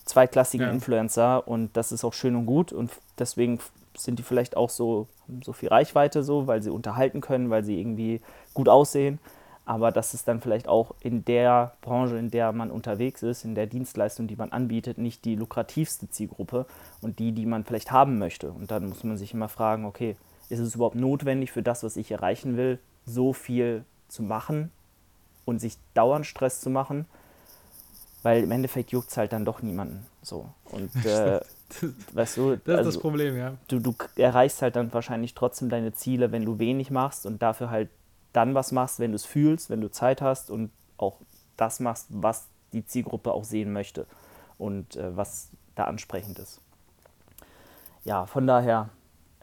zweitklassigen 0.05 0.67
ja. 0.67 0.73
Influencer 0.73 1.49
und 1.49 1.77
das 1.77 1.91
ist 1.91 2.05
auch 2.05 2.13
schön 2.13 2.37
und 2.37 2.47
gut 2.47 2.73
und 2.73 2.93
deswegen 3.19 3.59
sind 3.97 4.19
die 4.19 4.23
vielleicht 4.23 4.57
auch 4.57 4.71
so, 4.71 5.09
so 5.43 5.53
viel 5.53 5.71
Reichweite 5.71 6.23
so, 6.23 6.47
weil 6.47 6.63
sie 6.63 6.71
unterhalten 6.71 7.21
können, 7.21 7.51
weil 7.51 7.65
sie 7.65 7.81
irgendwie 7.81 8.21
gut 8.55 8.69
aussehen 8.69 9.19
aber 9.67 9.91
das 9.91 10.15
ist 10.15 10.29
dann 10.29 10.41
vielleicht 10.41 10.69
auch 10.69 10.95
in 11.01 11.25
der 11.25 11.73
Branche, 11.81 12.17
in 12.17 12.31
der 12.31 12.53
man 12.53 12.71
unterwegs 12.71 13.25
ist, 13.25 13.45
in 13.45 13.57
der 13.57 13.67
Dienstleistung, 13.67 14.29
die 14.29 14.37
man 14.37 14.53
anbietet, 14.53 14.97
nicht 14.97 15.25
die 15.25 15.35
lukrativste 15.35 16.09
Zielgruppe 16.09 16.67
und 17.03 17.19
die, 17.19 17.33
die 17.33 17.47
man 17.47 17.65
vielleicht 17.65 17.91
haben 17.91 18.19
möchte. 18.19 18.53
Und 18.53 18.71
dann 18.71 18.89
muss 18.89 19.03
man 19.03 19.19
sich 19.19 19.35
immer 19.35 19.49
fragen, 19.49 19.85
okay, 19.85 20.15
ist 20.49 20.61
es 20.61 20.77
überhaupt 20.77 20.95
notwendig 20.95 21.51
für 21.51 21.65
das, 21.65 21.83
was 21.83 21.97
ich 21.97 22.13
erreichen 22.13 22.57
will, 22.57 22.79
so 23.07 23.33
viel 23.33 23.85
zu 24.07 24.23
machen 24.23 24.71
und 25.45 25.59
sich 25.59 25.79
dauernd 25.95 26.27
Stress 26.27 26.61
zu 26.61 26.71
machen? 26.71 27.07
Weil 28.23 28.45
im 28.45 28.53
Endeffekt 28.53 28.93
juckt 28.93 29.11
es 29.11 29.17
halt 29.17 29.33
dann 29.33 29.45
doch 29.45 29.63
niemanden. 29.63 30.07
So. 30.23 30.49
Und 30.71 30.95
äh, 31.05 31.41
weißt 32.13 32.37
du, 32.37 32.51
das 32.51 32.61
ist 32.61 32.69
also, 32.69 32.91
das 32.91 32.99
Problem, 32.99 33.37
ja. 33.37 33.55
Du, 33.67 33.81
du 33.81 33.97
erreichst 34.15 34.63
halt 34.63 34.77
dann 34.77 34.93
wahrscheinlich 34.93 35.35
trotzdem 35.35 35.69
deine 35.69 35.93
Ziele, 35.93 36.31
wenn 36.31 36.45
du 36.45 36.61
wenig 36.61 36.93
machst 36.93 37.27
und 37.27 37.43
dafür 37.43 37.71
halt 37.71 37.89
dann 38.37 38.55
was 38.55 38.71
machst, 38.71 39.01
wenn 39.01 39.13
du 39.13 39.17
es 39.17 39.25
fühlst, 39.25 39.71
wenn 39.71 39.81
du 39.81 39.91
Zeit 39.91 40.21
hast 40.21 40.51
und 40.51 40.71
auch 40.99 41.17
das 41.57 41.81
machst, 41.81 42.07
was 42.11 42.47
die 42.73 42.85
Zielgruppe 42.85 43.33
auch 43.33 43.45
sehen 43.45 43.73
möchte 43.73 44.07
und 44.59 44.97
äh, 44.97 45.17
was 45.17 45.49
da 45.75 45.85
ansprechend 45.85 46.39
ist. 46.39 46.61
Ja, 48.05 48.27
von 48.27 48.47
daher, 48.47 48.91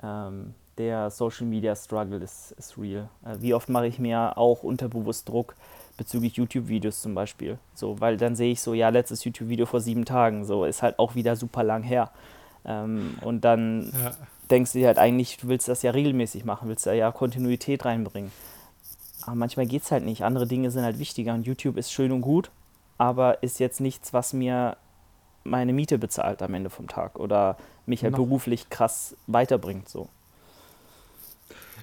ähm, 0.03 0.53
der 0.77 1.09
Social 1.09 1.45
Media 1.45 1.75
Struggle 1.75 2.17
ist, 2.17 2.51
ist 2.53 2.77
real. 2.77 3.09
Äh, 3.25 3.37
wie 3.39 3.53
oft 3.53 3.69
mache 3.69 3.87
ich 3.87 3.99
mir 3.99 4.37
auch 4.37 4.63
unterbewusst 4.63 5.27
Druck 5.27 5.55
bezüglich 5.97 6.35
YouTube-Videos 6.35 7.01
zum 7.01 7.15
Beispiel? 7.15 7.57
So, 7.73 7.99
weil 7.99 8.17
dann 8.17 8.35
sehe 8.35 8.51
ich 8.51 8.61
so, 8.61 8.73
ja, 8.73 8.89
letztes 8.89 9.23
YouTube-Video 9.23 9.65
vor 9.65 9.81
sieben 9.81 10.05
Tagen, 10.05 10.45
so 10.45 10.65
ist 10.65 10.81
halt 10.81 10.99
auch 10.99 11.15
wieder 11.15 11.35
super 11.35 11.63
lang 11.63 11.83
her. 11.83 12.11
Ähm, 12.65 13.17
und 13.21 13.41
dann 13.41 13.91
ja. 13.91 14.11
denkst 14.49 14.73
du 14.73 14.79
dir 14.79 14.87
halt 14.87 14.97
eigentlich, 14.97 15.37
du 15.37 15.47
willst 15.47 15.67
das 15.67 15.81
ja 15.81 15.91
regelmäßig 15.91 16.45
machen, 16.45 16.69
willst 16.69 16.85
da 16.85 16.93
ja 16.93 17.11
Kontinuität 17.11 17.85
reinbringen. 17.85 18.31
Aber 19.25 19.35
manchmal 19.35 19.65
geht 19.65 19.83
es 19.83 19.91
halt 19.91 20.03
nicht. 20.03 20.23
Andere 20.23 20.47
Dinge 20.47 20.71
sind 20.71 20.83
halt 20.83 20.99
wichtiger 20.99 21.33
und 21.33 21.45
YouTube 21.45 21.77
ist 21.77 21.91
schön 21.91 22.11
und 22.11 22.21
gut, 22.21 22.51
aber 22.97 23.41
ist 23.43 23.59
jetzt 23.59 23.79
nichts, 23.79 24.13
was 24.13 24.33
mir 24.33 24.77
meine 25.43 25.73
Miete 25.73 25.97
bezahlt 25.97 26.41
am 26.41 26.53
Ende 26.53 26.69
vom 26.69 26.87
Tag 26.87 27.19
oder 27.19 27.57
mich 27.85 28.03
halt 28.03 28.13
Noch. 28.13 28.19
beruflich 28.19 28.69
krass 28.69 29.15
weiterbringt. 29.27 29.89
So. 29.89 30.07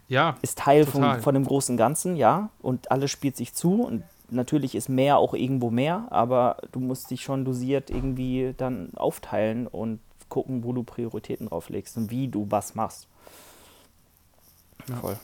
Ja. 0.08 0.36
Ist 0.42 0.58
Teil 0.58 0.86
von, 0.86 1.20
von 1.20 1.34
dem 1.34 1.44
großen 1.44 1.76
Ganzen, 1.76 2.16
ja. 2.16 2.50
Und 2.60 2.90
alles 2.90 3.10
spielt 3.10 3.36
sich 3.36 3.54
zu 3.54 3.82
und 3.82 4.02
natürlich 4.30 4.74
ist 4.74 4.88
mehr 4.88 5.18
auch 5.18 5.34
irgendwo 5.34 5.70
mehr, 5.70 6.06
aber 6.10 6.56
du 6.72 6.80
musst 6.80 7.10
dich 7.10 7.22
schon 7.22 7.44
dosiert 7.44 7.90
irgendwie 7.90 8.54
dann 8.56 8.90
aufteilen 8.96 9.66
und 9.66 10.00
gucken, 10.28 10.64
wo 10.64 10.72
du 10.72 10.82
Prioritäten 10.82 11.48
drauf 11.48 11.68
legst 11.68 11.96
und 11.96 12.10
wie 12.10 12.28
du 12.28 12.46
was 12.50 12.74
machst. 12.74 13.08
Ja. 14.88 14.96
Voll. 14.96 15.18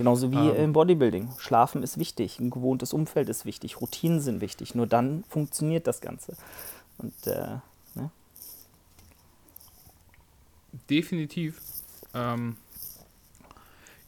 Genauso 0.00 0.32
wie 0.32 0.48
ähm. 0.48 0.64
im 0.64 0.72
Bodybuilding. 0.72 1.28
Schlafen 1.36 1.82
ist 1.82 1.98
wichtig, 1.98 2.40
ein 2.40 2.48
gewohntes 2.48 2.94
Umfeld 2.94 3.28
ist 3.28 3.44
wichtig, 3.44 3.82
Routinen 3.82 4.22
sind 4.22 4.40
wichtig. 4.40 4.74
Nur 4.74 4.86
dann 4.86 5.24
funktioniert 5.24 5.86
das 5.86 6.00
Ganze. 6.00 6.38
Und 6.96 7.26
äh, 7.26 7.58
ne? 7.94 8.10
Definitiv. 10.88 11.60
Ähm, 12.14 12.56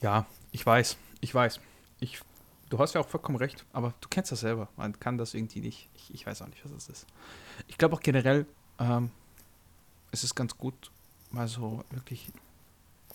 ja, 0.00 0.24
ich 0.50 0.64
weiß, 0.64 0.96
ich 1.20 1.34
weiß. 1.34 1.60
Ich, 2.00 2.22
du 2.70 2.78
hast 2.78 2.94
ja 2.94 3.02
auch 3.02 3.08
vollkommen 3.08 3.36
recht, 3.36 3.66
aber 3.74 3.92
du 4.00 4.08
kennst 4.08 4.32
das 4.32 4.40
selber. 4.40 4.68
Man 4.78 4.98
kann 4.98 5.18
das 5.18 5.34
irgendwie 5.34 5.60
nicht. 5.60 5.90
Ich, 5.94 6.14
ich 6.14 6.26
weiß 6.26 6.40
auch 6.40 6.48
nicht, 6.48 6.64
was 6.64 6.72
das 6.72 6.88
ist. 6.88 7.06
Ich 7.68 7.76
glaube 7.76 7.96
auch 7.96 8.00
generell, 8.00 8.46
ähm, 8.78 9.10
es 10.10 10.24
ist 10.24 10.34
ganz 10.34 10.56
gut, 10.56 10.90
mal 11.32 11.48
so 11.48 11.84
wirklich 11.90 12.32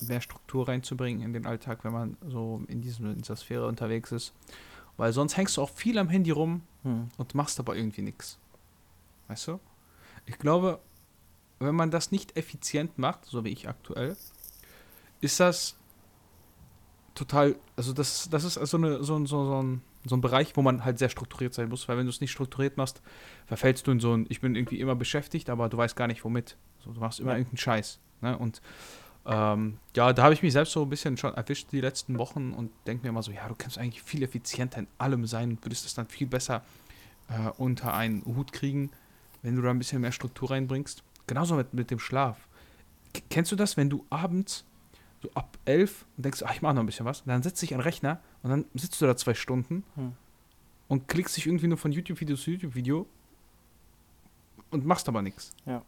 mehr 0.01 0.21
Struktur 0.21 0.67
reinzubringen 0.67 1.21
in 1.21 1.33
den 1.33 1.45
Alltag, 1.45 1.83
wenn 1.83 1.93
man 1.93 2.17
so 2.27 2.61
in, 2.67 2.81
diesem, 2.81 3.11
in 3.11 3.17
dieser 3.17 3.35
Sphäre 3.35 3.67
unterwegs 3.67 4.11
ist. 4.11 4.33
Weil 4.97 5.13
sonst 5.13 5.37
hängst 5.37 5.57
du 5.57 5.61
auch 5.61 5.69
viel 5.69 5.97
am 5.97 6.09
Handy 6.09 6.31
rum 6.31 6.61
hm. 6.83 7.09
und 7.17 7.35
machst 7.35 7.59
aber 7.59 7.75
irgendwie 7.75 8.01
nichts. 8.01 8.39
Weißt 9.27 9.47
du? 9.47 9.59
Ich 10.25 10.39
glaube, 10.39 10.79
wenn 11.59 11.75
man 11.75 11.91
das 11.91 12.11
nicht 12.11 12.37
effizient 12.37 12.97
macht, 12.97 13.25
so 13.25 13.43
wie 13.43 13.49
ich 13.49 13.67
aktuell, 13.67 14.15
ist 15.21 15.39
das 15.39 15.77
total, 17.15 17.55
also 17.75 17.93
das, 17.93 18.29
das 18.29 18.43
ist 18.43 18.57
also 18.57 18.77
eine, 18.77 19.03
so, 19.03 19.17
so, 19.25 19.45
so, 19.45 19.63
ein, 19.63 19.81
so 20.05 20.15
ein 20.15 20.21
Bereich, 20.21 20.55
wo 20.55 20.61
man 20.61 20.85
halt 20.85 20.99
sehr 20.99 21.09
strukturiert 21.09 21.53
sein 21.53 21.69
muss, 21.69 21.87
weil 21.87 21.97
wenn 21.97 22.05
du 22.05 22.11
es 22.11 22.21
nicht 22.21 22.31
strukturiert 22.31 22.77
machst, 22.77 23.01
verfällst 23.45 23.87
du 23.87 23.91
in 23.91 23.99
so 23.99 24.13
ein, 24.15 24.25
ich 24.29 24.41
bin 24.41 24.55
irgendwie 24.55 24.79
immer 24.79 24.95
beschäftigt, 24.95 25.49
aber 25.49 25.69
du 25.69 25.77
weißt 25.77 25.95
gar 25.95 26.07
nicht 26.07 26.23
womit. 26.23 26.57
So, 26.79 26.91
du 26.91 26.99
machst 26.99 27.19
immer 27.19 27.31
ja. 27.31 27.37
irgendeinen 27.37 27.57
Scheiß. 27.57 27.99
Ne? 28.21 28.37
Und 28.37 28.61
ähm, 29.27 29.77
ja, 29.93 30.13
da 30.13 30.23
habe 30.23 30.33
ich 30.33 30.41
mich 30.41 30.53
selbst 30.53 30.71
so 30.71 30.83
ein 30.83 30.89
bisschen 30.89 31.17
schon 31.17 31.33
erwischt 31.33 31.67
die 31.73 31.81
letzten 31.81 32.17
Wochen 32.17 32.53
und 32.53 32.71
denke 32.87 33.03
mir 33.03 33.09
immer 33.09 33.21
so, 33.23 33.31
ja, 33.31 33.45
du 33.47 33.55
kannst 33.55 33.77
eigentlich 33.77 34.01
viel 34.01 34.23
effizienter 34.23 34.79
in 34.79 34.87
allem 34.97 35.27
sein 35.27 35.51
und 35.51 35.65
würdest 35.65 35.83
das 35.83 35.93
dann 35.93 36.07
viel 36.07 36.27
besser 36.27 36.63
äh, 37.27 37.49
unter 37.57 37.93
einen 37.93 38.23
Hut 38.25 38.53
kriegen, 38.53 38.89
wenn 39.41 39.57
du 39.57 39.61
da 39.61 39.69
ein 39.69 39.79
bisschen 39.79 39.99
mehr 39.99 40.13
Struktur 40.13 40.51
reinbringst. 40.51 41.03
Genauso 41.27 41.55
mit, 41.55 41.73
mit 41.73 41.91
dem 41.91 41.99
Schlaf. 41.99 42.47
K 43.13 43.21
kennst 43.29 43.51
du 43.51 43.57
das, 43.57 43.75
wenn 43.75 43.89
du 43.89 44.05
abends 44.09 44.63
so 45.21 45.29
ab 45.33 45.57
elf 45.65 46.05
und 46.15 46.23
denkst, 46.23 46.43
ach, 46.45 46.53
ich 46.53 46.61
mache 46.61 46.75
noch 46.75 46.83
ein 46.83 46.85
bisschen 46.85 47.05
was, 47.05 47.21
und 47.21 47.27
dann 47.27 47.43
setzt 47.43 47.61
dich 47.61 47.73
an 47.73 47.79
den 47.79 47.83
Rechner 47.83 48.21
und 48.43 48.49
dann 48.49 48.65
sitzt 48.75 49.01
du 49.01 49.05
da 49.05 49.17
zwei 49.17 49.33
Stunden 49.33 49.83
hm. 49.95 50.13
und 50.87 51.09
klickst 51.09 51.35
dich 51.35 51.47
irgendwie 51.47 51.67
nur 51.67 51.77
von 51.77 51.91
YouTube-Video 51.91 52.37
zu 52.37 52.51
YouTube-Video 52.51 53.05
und 54.69 54.85
machst 54.85 55.09
aber 55.09 55.21
nichts. 55.21 55.51
Ja. 55.65 55.81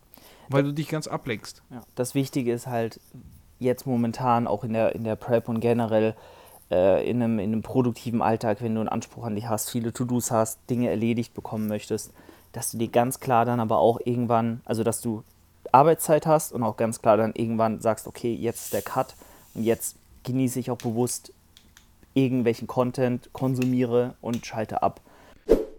Weil 0.49 0.63
du 0.63 0.73
dich 0.73 0.87
ganz 0.87 1.07
ablenkst. 1.07 1.61
Ja. 1.69 1.81
Das 1.95 2.15
Wichtige 2.15 2.51
ist 2.51 2.67
halt 2.67 2.99
jetzt 3.59 3.85
momentan 3.85 4.47
auch 4.47 4.63
in 4.63 4.73
der, 4.73 4.95
in 4.95 5.03
der 5.03 5.15
Prep 5.15 5.47
und 5.47 5.59
generell 5.59 6.15
äh, 6.71 7.07
in, 7.09 7.21
einem, 7.21 7.39
in 7.39 7.51
einem 7.51 7.61
produktiven 7.61 8.21
Alltag, 8.21 8.61
wenn 8.61 8.75
du 8.75 8.81
einen 8.81 8.89
Anspruch 8.89 9.25
an 9.25 9.35
dich 9.35 9.47
hast, 9.47 9.69
viele 9.69 9.93
To-Dos 9.93 10.31
hast, 10.31 10.59
Dinge 10.69 10.89
erledigt 10.89 11.33
bekommen 11.33 11.67
möchtest, 11.67 12.13
dass 12.51 12.71
du 12.71 12.77
dir 12.77 12.87
ganz 12.87 13.19
klar 13.19 13.45
dann 13.45 13.59
aber 13.59 13.77
auch 13.77 13.99
irgendwann, 14.03 14.61
also 14.65 14.83
dass 14.83 15.01
du 15.01 15.23
Arbeitszeit 15.71 16.25
hast 16.25 16.51
und 16.51 16.63
auch 16.63 16.77
ganz 16.77 17.01
klar 17.01 17.17
dann 17.17 17.33
irgendwann 17.35 17.81
sagst, 17.81 18.07
okay, 18.07 18.33
jetzt 18.33 18.65
ist 18.65 18.73
der 18.73 18.81
Cut 18.81 19.15
und 19.53 19.63
jetzt 19.63 19.97
genieße 20.23 20.59
ich 20.59 20.71
auch 20.71 20.77
bewusst 20.77 21.31
irgendwelchen 22.13 22.67
Content, 22.67 23.29
konsumiere 23.33 24.15
und 24.21 24.45
schalte 24.45 24.81
ab. 24.81 24.99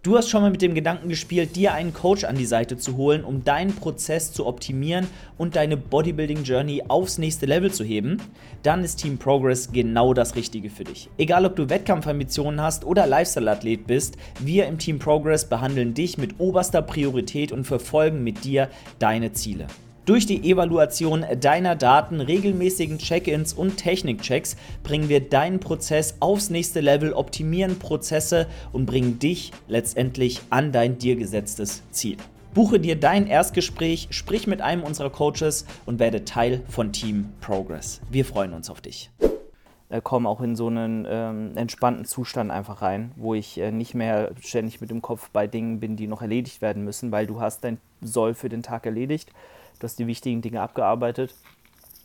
Du 0.03 0.17
hast 0.17 0.29
schon 0.29 0.41
mal 0.41 0.49
mit 0.49 0.63
dem 0.63 0.73
Gedanken 0.73 1.09
gespielt, 1.09 1.55
dir 1.55 1.73
einen 1.75 1.93
Coach 1.93 2.23
an 2.23 2.35
die 2.35 2.47
Seite 2.47 2.75
zu 2.75 2.97
holen, 2.97 3.23
um 3.23 3.43
deinen 3.43 3.75
Prozess 3.75 4.33
zu 4.33 4.47
optimieren 4.47 5.05
und 5.37 5.55
deine 5.55 5.77
Bodybuilding 5.77 6.41
Journey 6.41 6.81
aufs 6.87 7.19
nächste 7.19 7.45
Level 7.45 7.71
zu 7.71 7.83
heben? 7.83 8.17
Dann 8.63 8.83
ist 8.83 8.95
Team 8.95 9.19
Progress 9.19 9.71
genau 9.71 10.15
das 10.15 10.35
Richtige 10.35 10.71
für 10.71 10.85
dich. 10.85 11.07
Egal 11.19 11.45
ob 11.45 11.55
du 11.55 11.69
Wettkampfambitionen 11.69 12.61
hast 12.61 12.83
oder 12.83 13.05
Lifestyle-Athlet 13.05 13.85
bist, 13.85 14.17
wir 14.39 14.65
im 14.65 14.79
Team 14.79 14.97
Progress 14.97 15.47
behandeln 15.47 15.93
dich 15.93 16.17
mit 16.17 16.39
oberster 16.39 16.81
Priorität 16.81 17.51
und 17.51 17.65
verfolgen 17.65 18.23
mit 18.23 18.43
dir 18.43 18.69
deine 18.97 19.33
Ziele. 19.33 19.67
Durch 20.05 20.25
die 20.25 20.49
Evaluation 20.49 21.23
deiner 21.39 21.75
Daten, 21.75 22.21
regelmäßigen 22.21 22.97
Check-ins 22.97 23.53
und 23.53 23.77
Technikchecks 23.77 24.57
bringen 24.81 25.09
wir 25.09 25.19
deinen 25.19 25.59
Prozess 25.59 26.15
aufs 26.19 26.49
nächste 26.49 26.79
Level, 26.79 27.13
optimieren 27.13 27.77
Prozesse 27.77 28.47
und 28.71 28.87
bringen 28.87 29.19
dich 29.19 29.51
letztendlich 29.67 30.41
an 30.49 30.71
dein 30.71 30.97
dir 30.97 31.15
gesetztes 31.17 31.83
Ziel. 31.91 32.17
Buche 32.55 32.79
dir 32.79 32.99
dein 32.99 33.27
Erstgespräch, 33.27 34.07
sprich 34.09 34.47
mit 34.47 34.59
einem 34.59 34.81
unserer 34.81 35.11
Coaches 35.11 35.67
und 35.85 35.99
werde 35.99 36.25
Teil 36.25 36.63
von 36.67 36.91
Team 36.91 37.29
Progress. 37.39 38.01
Wir 38.09 38.25
freuen 38.25 38.53
uns 38.53 38.71
auf 38.71 38.81
dich. 38.81 39.11
Äh, 39.89 40.01
komme 40.01 40.27
auch 40.27 40.41
in 40.41 40.55
so 40.55 40.65
einen 40.65 41.05
ähm, 41.07 41.51
entspannten 41.55 42.05
Zustand 42.05 42.49
einfach 42.49 42.81
rein, 42.81 43.11
wo 43.17 43.35
ich 43.35 43.59
äh, 43.59 43.71
nicht 43.71 43.93
mehr 43.93 44.31
ständig 44.41 44.81
mit 44.81 44.89
dem 44.89 45.03
Kopf 45.03 45.29
bei 45.29 45.45
Dingen 45.45 45.79
bin, 45.79 45.95
die 45.95 46.07
noch 46.07 46.23
erledigt 46.23 46.63
werden 46.63 46.83
müssen, 46.83 47.11
weil 47.11 47.27
du 47.27 47.39
hast 47.39 47.63
dein 47.63 47.77
Soll 48.01 48.33
für 48.33 48.49
den 48.49 48.63
Tag 48.63 48.87
erledigt 48.87 49.31
Du 49.81 49.85
hast 49.85 49.97
die 49.97 50.05
wichtigen 50.05 50.43
Dinge 50.43 50.61
abgearbeitet 50.61 51.33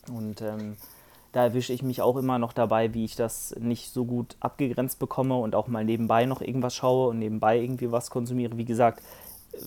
Und 0.09 0.41
ähm, 0.41 0.77
da 1.33 1.45
erwische 1.45 1.75
ich 1.75 1.83
mich 1.83 2.01
auch 2.01 2.17
immer 2.17 2.39
noch 2.39 2.55
dabei, 2.55 2.95
wie 2.95 3.05
ich 3.05 3.17
das 3.17 3.55
nicht 3.61 3.93
so 3.93 4.07
gut 4.07 4.35
abgegrenzt 4.41 4.99
bekomme 4.99 5.37
und 5.37 5.55
auch 5.55 5.69
mal 5.69 5.85
nebenbei 5.85 6.25
noch 6.25 6.41
irgendwas 6.41 6.75
schaue 6.75 7.09
und 7.09 7.19
nebenbei 7.19 7.59
irgendwie 7.59 7.93
was 7.93 8.09
konsumiere. 8.09 8.57
Wie 8.57 8.65
gesagt, 8.65 9.03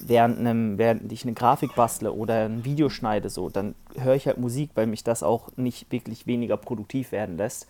während, 0.01 0.39
einem, 0.39 0.79
während 0.79 1.11
ich 1.11 1.23
eine 1.23 1.33
Grafik 1.33 1.75
bastle 1.75 2.11
oder 2.11 2.45
ein 2.45 2.65
Video 2.65 2.89
schneide, 2.89 3.29
so, 3.29 3.47
dann 3.49 3.75
höre 3.95 4.15
ich 4.15 4.25
halt 4.25 4.39
Musik, 4.39 4.71
weil 4.73 4.87
mich 4.87 5.03
das 5.03 5.21
auch 5.21 5.55
nicht 5.55 5.91
wirklich 5.91 6.25
weniger 6.25 6.57
produktiv 6.57 7.11
werden 7.11 7.37
lässt 7.37 7.67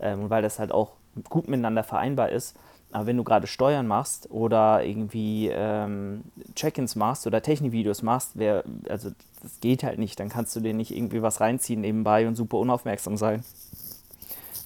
ähm, 0.00 0.24
und 0.24 0.30
weil 0.30 0.42
das 0.42 0.58
halt 0.58 0.70
auch 0.70 0.90
gut 1.30 1.48
miteinander 1.48 1.82
vereinbar 1.82 2.28
ist. 2.28 2.54
Aber 2.90 3.06
wenn 3.06 3.16
du 3.16 3.24
gerade 3.24 3.46
Steuern 3.46 3.86
machst 3.86 4.30
oder 4.30 4.84
irgendwie 4.84 5.48
ähm, 5.52 6.24
Check-ins 6.54 6.96
machst 6.96 7.26
oder 7.26 7.42
Technikvideos 7.42 8.02
machst, 8.02 8.38
wär, 8.38 8.64
also 8.88 9.10
das 9.42 9.60
geht 9.60 9.82
halt 9.82 9.98
nicht. 9.98 10.18
Dann 10.18 10.30
kannst 10.30 10.56
du 10.56 10.60
dir 10.60 10.72
nicht 10.72 10.96
irgendwie 10.96 11.22
was 11.22 11.40
reinziehen 11.40 11.82
nebenbei 11.82 12.26
und 12.26 12.34
super 12.34 12.58
unaufmerksam 12.58 13.16
sein. 13.16 13.44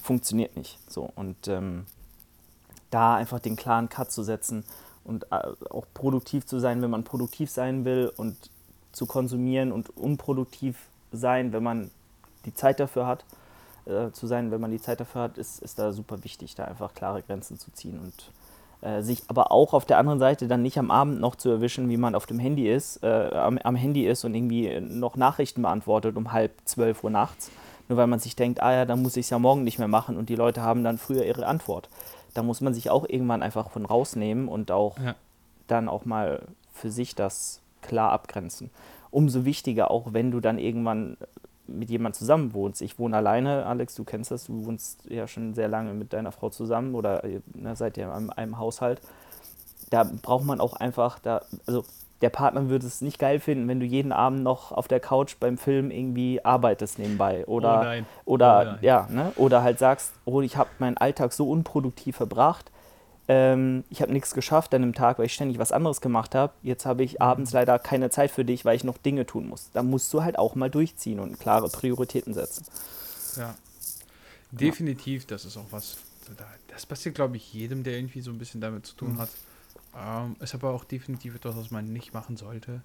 Funktioniert 0.01 0.55
nicht. 0.55 0.79
So 0.89 1.09
und 1.15 1.47
ähm, 1.47 1.85
da 2.91 3.15
einfach 3.15 3.39
den 3.39 3.55
klaren 3.55 3.89
Cut 3.89 4.11
zu 4.11 4.23
setzen 4.23 4.63
und 5.03 5.25
äh, 5.31 5.51
auch 5.69 5.85
produktiv 5.93 6.45
zu 6.45 6.59
sein, 6.59 6.81
wenn 6.81 6.89
man 6.89 7.03
produktiv 7.03 7.49
sein 7.49 7.83
will 7.85 8.11
und 8.15 8.37
zu 8.91 9.05
konsumieren 9.05 9.71
und 9.71 9.95
unproduktiv 9.97 10.77
sein, 11.11 11.51
wenn 11.51 11.63
man 11.63 11.91
die 12.45 12.53
Zeit 12.53 12.79
dafür 12.79 13.07
hat, 13.07 13.25
äh, 13.85 14.11
zu 14.11 14.27
sein, 14.27 14.51
wenn 14.51 14.61
man 14.61 14.71
die 14.71 14.81
Zeit 14.81 14.99
dafür 14.99 15.23
hat, 15.23 15.37
ist, 15.37 15.61
ist 15.61 15.79
da 15.79 15.91
super 15.91 16.23
wichtig, 16.23 16.55
da 16.55 16.65
einfach 16.65 16.93
klare 16.93 17.21
Grenzen 17.21 17.57
zu 17.57 17.71
ziehen 17.71 17.99
und 17.99 18.87
äh, 18.87 19.01
sich 19.01 19.23
aber 19.27 19.51
auch 19.51 19.73
auf 19.73 19.85
der 19.85 19.97
anderen 19.97 20.19
Seite 20.19 20.47
dann 20.47 20.61
nicht 20.61 20.77
am 20.77 20.91
Abend 20.91 21.19
noch 21.19 21.35
zu 21.35 21.49
erwischen, 21.49 21.89
wie 21.89 21.97
man 21.97 22.15
auf 22.15 22.25
dem 22.25 22.39
Handy 22.39 22.71
ist, 22.71 23.03
äh, 23.03 23.31
am, 23.33 23.57
am, 23.57 23.75
Handy 23.75 24.07
ist 24.07 24.23
und 24.23 24.35
irgendwie 24.35 24.79
noch 24.81 25.15
Nachrichten 25.15 25.61
beantwortet 25.61 26.15
um 26.15 26.31
halb 26.31 26.51
zwölf 26.65 27.03
Uhr 27.03 27.09
nachts, 27.09 27.51
nur 27.89 27.97
weil 27.97 28.07
man 28.07 28.19
sich 28.19 28.35
denkt, 28.35 28.61
ah 28.61 28.73
ja, 28.73 28.85
dann 28.85 29.01
muss 29.01 29.17
ich 29.17 29.25
es 29.25 29.29
ja 29.29 29.39
morgen 29.39 29.63
nicht 29.63 29.79
mehr 29.79 29.87
machen 29.87 30.17
und 30.17 30.29
die 30.29 30.35
Leute 30.35 30.61
haben 30.61 30.83
dann 30.83 30.97
früher 30.97 31.25
ihre 31.25 31.45
Antwort 31.45 31.89
da 32.33 32.43
muss 32.43 32.61
man 32.61 32.73
sich 32.73 32.89
auch 32.89 33.07
irgendwann 33.07 33.43
einfach 33.43 33.69
von 33.69 33.85
rausnehmen 33.85 34.47
und 34.47 34.71
auch 34.71 34.97
ja. 34.99 35.15
dann 35.67 35.87
auch 35.87 36.05
mal 36.05 36.41
für 36.73 36.91
sich 36.91 37.15
das 37.15 37.61
klar 37.81 38.11
abgrenzen. 38.11 38.69
Umso 39.11 39.45
wichtiger 39.45 39.91
auch, 39.91 40.13
wenn 40.13 40.31
du 40.31 40.39
dann 40.39 40.57
irgendwann 40.57 41.17
mit 41.73 41.89
jemandem 41.89 42.17
zusammen 42.17 42.53
wohnst. 42.53 42.81
Ich 42.81 42.99
wohne 42.99 43.17
alleine, 43.17 43.65
Alex, 43.65 43.95
du 43.95 44.03
kennst 44.03 44.31
das, 44.31 44.45
du 44.45 44.65
wohnst 44.65 45.05
ja 45.09 45.27
schon 45.27 45.53
sehr 45.53 45.67
lange 45.67 45.93
mit 45.93 46.13
deiner 46.13 46.31
Frau 46.31 46.49
zusammen 46.49 46.95
oder 46.95 47.23
ne, 47.53 47.75
seid 47.75 47.97
ihr 47.97 48.05
in 48.05 48.29
einem, 48.29 48.57
Haushalt. 48.57 49.01
Da 49.89 50.03
braucht 50.03 50.45
man 50.45 50.61
auch 50.61 50.73
einfach, 50.73 51.19
da, 51.19 51.41
also 51.65 51.83
der 52.21 52.29
Partner 52.29 52.69
würde 52.69 52.87
es 52.87 53.01
nicht 53.01 53.19
geil 53.19 53.39
finden, 53.39 53.67
wenn 53.67 53.79
du 53.79 53.85
jeden 53.85 54.11
Abend 54.11 54.43
noch 54.43 54.71
auf 54.71 54.87
der 54.87 54.99
Couch 54.99 55.35
beim 55.39 55.57
Film 55.57 55.91
irgendwie 55.91 56.43
arbeitest 56.43 56.97
nebenbei. 56.97 57.45
Oder, 57.47 57.79
oh 57.79 57.83
nein. 57.83 58.05
oder, 58.25 58.77
oh. 58.79 58.85
Ja, 58.85 59.07
ne? 59.09 59.33
oder 59.35 59.61
halt 59.61 59.79
sagst, 59.79 60.13
oh, 60.25 60.41
ich 60.41 60.55
habe 60.55 60.69
meinen 60.79 60.97
Alltag 60.97 61.33
so 61.33 61.49
unproduktiv 61.49 62.15
verbracht, 62.15 62.71
ähm, 63.27 63.83
ich 63.89 64.01
habe 64.01 64.11
nichts 64.11 64.33
geschafft 64.33 64.73
an 64.73 64.83
einem 64.83 64.93
Tag, 64.93 65.17
weil 65.17 65.27
ich 65.27 65.33
ständig 65.33 65.57
was 65.57 65.71
anderes 65.71 66.01
gemacht 66.01 66.35
habe. 66.35 66.53
Jetzt 66.61 66.85
habe 66.85 67.03
ich 67.03 67.21
abends 67.21 67.51
mhm. 67.51 67.57
leider 67.57 67.79
keine 67.79 68.09
Zeit 68.09 68.31
für 68.31 68.43
dich, 68.43 68.65
weil 68.65 68.75
ich 68.75 68.83
noch 68.83 68.97
Dinge 68.97 69.25
tun 69.25 69.47
muss. 69.47 69.69
Da 69.73 69.83
musst 69.83 70.13
du 70.13 70.23
halt 70.23 70.37
auch 70.37 70.55
mal 70.55 70.69
durchziehen 70.69 71.19
und 71.19 71.39
klare 71.39 71.69
Prioritäten 71.69 72.33
setzen. 72.33 72.65
Ja, 73.37 73.55
definitiv, 74.51 75.25
das 75.25 75.45
ist 75.45 75.57
auch 75.57 75.71
was. 75.71 75.97
Das 76.67 76.85
passiert, 76.85 77.15
glaube 77.15 77.37
ich, 77.37 77.53
jedem, 77.53 77.83
der 77.83 77.97
irgendwie 77.97 78.21
so 78.21 78.31
ein 78.31 78.37
bisschen 78.37 78.61
damit 78.61 78.85
zu 78.85 78.95
tun 78.95 79.13
mhm. 79.13 79.19
hat. 79.19 79.29
Ähm, 79.95 80.35
ist 80.39 80.55
aber 80.55 80.71
auch 80.71 80.83
definitiv 80.83 81.35
etwas, 81.35 81.55
was 81.55 81.71
man 81.71 81.85
nicht 81.85 82.13
machen 82.13 82.35
sollte. 82.35 82.81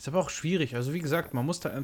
Ist 0.00 0.08
aber 0.08 0.20
auch 0.20 0.30
schwierig. 0.30 0.76
Also 0.76 0.94
wie 0.94 0.98
gesagt, 0.98 1.34
man 1.34 1.44
muss 1.44 1.60
da. 1.60 1.82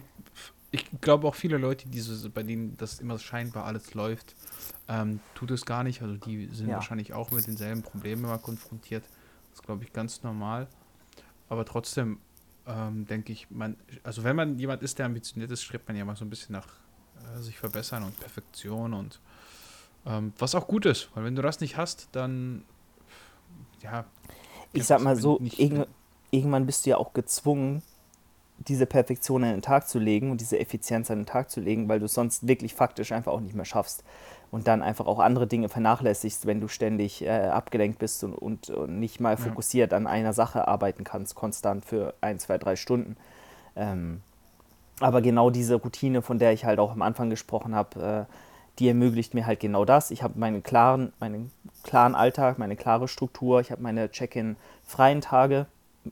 Ich 0.71 0.87
glaube 1.03 1.29
auch 1.29 1.35
viele 1.35 1.59
Leute, 1.59 1.87
die 1.87 2.01
so, 2.01 2.31
bei 2.31 2.43
denen 2.43 2.75
das 2.79 2.99
immer 2.99 3.19
scheinbar 3.19 3.67
alles 3.67 3.93
läuft, 3.93 4.35
ähm, 4.89 5.21
tut 5.35 5.51
es 5.51 5.67
gar 5.67 5.85
nicht. 5.85 6.01
Also 6.01 6.17
die 6.17 6.47
sind 6.47 6.69
ja. 6.69 6.77
wahrscheinlich 6.77 7.13
auch 7.13 7.31
mit 7.31 7.47
denselben 7.47 7.83
Problemen 7.83 8.25
immer 8.25 8.39
konfrontiert. 8.39 9.05
Das 9.51 9.61
ist, 9.61 9.67
glaube 9.67 9.85
ich, 9.85 9.93
ganz 9.93 10.23
normal. 10.23 10.67
Aber 11.51 11.67
trotzdem 11.67 12.19
ähm, 12.67 13.07
denke 13.07 13.35
ich, 13.35 13.51
man, 13.51 13.77
also 14.03 14.25
wenn 14.25 14.35
man 14.35 14.59
jemand 14.59 14.83
ist, 14.83 14.99
der 14.99 15.05
ambitioniert 15.05 15.51
ist, 15.51 15.63
strebt 15.63 15.87
man 15.87 15.95
ja 15.95 16.07
mal 16.07 16.17
so 16.17 16.25
ein 16.25 16.31
bisschen 16.31 16.55
nach 16.55 16.69
äh, 17.37 17.43
sich 17.43 17.59
verbessern 17.59 18.03
und 18.03 18.19
Perfektion 18.19 18.95
und 18.95 19.21
ähm, 20.07 20.33
was 20.39 20.55
auch 20.55 20.67
gut 20.67 20.87
ist, 20.87 21.11
weil 21.15 21.25
wenn 21.25 21.37
du 21.37 21.43
das 21.43 21.61
nicht 21.61 21.77
hast, 21.77 22.09
dann 22.13 22.65
ja, 23.83 24.07
ich 24.73 24.85
sag 24.85 25.03
mal 25.03 25.17
so, 25.17 25.39
irg 25.39 25.87
irgendwann 26.31 26.65
bist 26.65 26.87
du 26.87 26.91
ja 26.91 26.97
auch 26.97 27.13
gezwungen, 27.13 27.83
diese 28.59 28.87
Perfektion 28.87 29.45
an 29.45 29.51
den 29.51 29.63
Tag 29.63 29.89
zu 29.89 29.99
legen 29.99 30.31
und 30.31 30.41
diese 30.41 30.59
Effizienz 30.59 31.11
an 31.11 31.21
den 31.21 31.27
Tag 31.27 31.51
zu 31.51 31.61
legen, 31.61 31.89
weil 31.89 31.99
du 31.99 32.07
es 32.07 32.15
sonst 32.15 32.49
wirklich 32.49 32.75
faktisch 32.75 33.13
einfach 33.13 33.33
auch 33.33 33.41
nicht 33.41 33.55
mehr 33.55 33.65
schaffst 33.65 34.03
und 34.51 34.67
dann 34.67 34.83
einfach 34.83 35.07
auch 35.07 35.19
andere 35.19 35.47
Dinge 35.47 35.69
vernachlässigst, 35.69 36.47
wenn 36.47 36.61
du 36.61 36.69
ständig 36.69 37.23
äh, 37.23 37.29
abgelenkt 37.29 37.99
bist 37.99 38.25
und, 38.25 38.35
und, 38.35 38.71
und, 38.71 38.99
nicht 38.99 39.21
mal 39.21 39.37
fokussiert 39.37 39.93
an 39.93 40.07
einer 40.07 40.33
Sache 40.33 40.69
arbeiten 40.69 41.05
kannst, 41.05 41.35
konstant 41.35 41.85
für 41.85 42.15
ein, 42.21 42.39
zwei, 42.39 42.59
drei 42.59 42.77
Stunden. 42.77 43.17
Ähm, 43.75 44.23
aber 45.01 45.21
genau 45.21 45.51
diese 45.51 45.75
Routine, 45.75 46.23
von 46.23 46.39
der 46.39 46.53
ich 46.53 46.65
halt 46.65 46.79
auch 46.79 46.93
am 46.93 47.03
Anfang 47.03 47.29
gesprochen 47.29 47.75
habe, 47.75 48.27
äh, 48.29 48.33
die 48.79 48.89
ermöglicht 48.89 49.35
mir 49.35 49.47
halt 49.47 49.61
genau 49.61 49.85
das. 49.85 50.11
Ich 50.11 50.23
habe 50.23 50.39
meinen 50.39 50.63
klaren, 50.63 51.13
meinen 51.19 51.51
klaren 51.83 52.15
Alltag, 52.15 52.59
meine 52.59 52.77
klare 52.77 53.09
Struktur, 53.09 53.61
ich 53.61 53.71
habe 53.71 53.83
meine 53.83 54.11
Check-in-freien 54.11 55.21
Tage, 55.21 55.67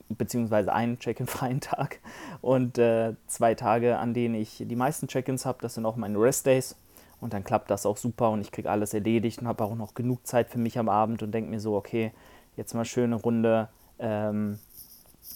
beziehungsweise 0.09 0.73
einen 0.73 0.99
Check-in-freien 0.99 1.59
Tag 1.61 1.99
und 2.41 2.77
äh, 2.77 3.13
zwei 3.27 3.55
Tage, 3.55 3.97
an 3.97 4.13
denen 4.13 4.35
ich 4.35 4.63
die 4.65 4.75
meisten 4.75 5.07
Check-ins 5.07 5.45
habe. 5.45 5.59
Das 5.61 5.75
sind 5.75 5.85
auch 5.85 5.95
meine 5.95 6.19
Rest-Days. 6.19 6.75
Und 7.21 7.33
dann 7.33 7.43
klappt 7.43 7.71
das 7.71 7.85
auch 7.85 7.97
super 7.97 8.29
und 8.29 8.41
ich 8.41 8.51
kriege 8.51 8.69
alles 8.69 8.93
erledigt 8.93 9.39
und 9.39 9.47
habe 9.47 9.63
auch 9.63 9.75
noch 9.75 9.93
genug 9.93 10.27
Zeit 10.27 10.49
für 10.49 10.59
mich 10.59 10.77
am 10.77 10.89
Abend 10.89 11.23
und 11.23 11.31
denke 11.31 11.49
mir 11.49 11.59
so, 11.59 11.75
okay, 11.75 12.11
jetzt 12.57 12.73
mal 12.73 12.85
schöne 12.85 13.15
Runde 13.15 13.69
ähm, 13.99 14.59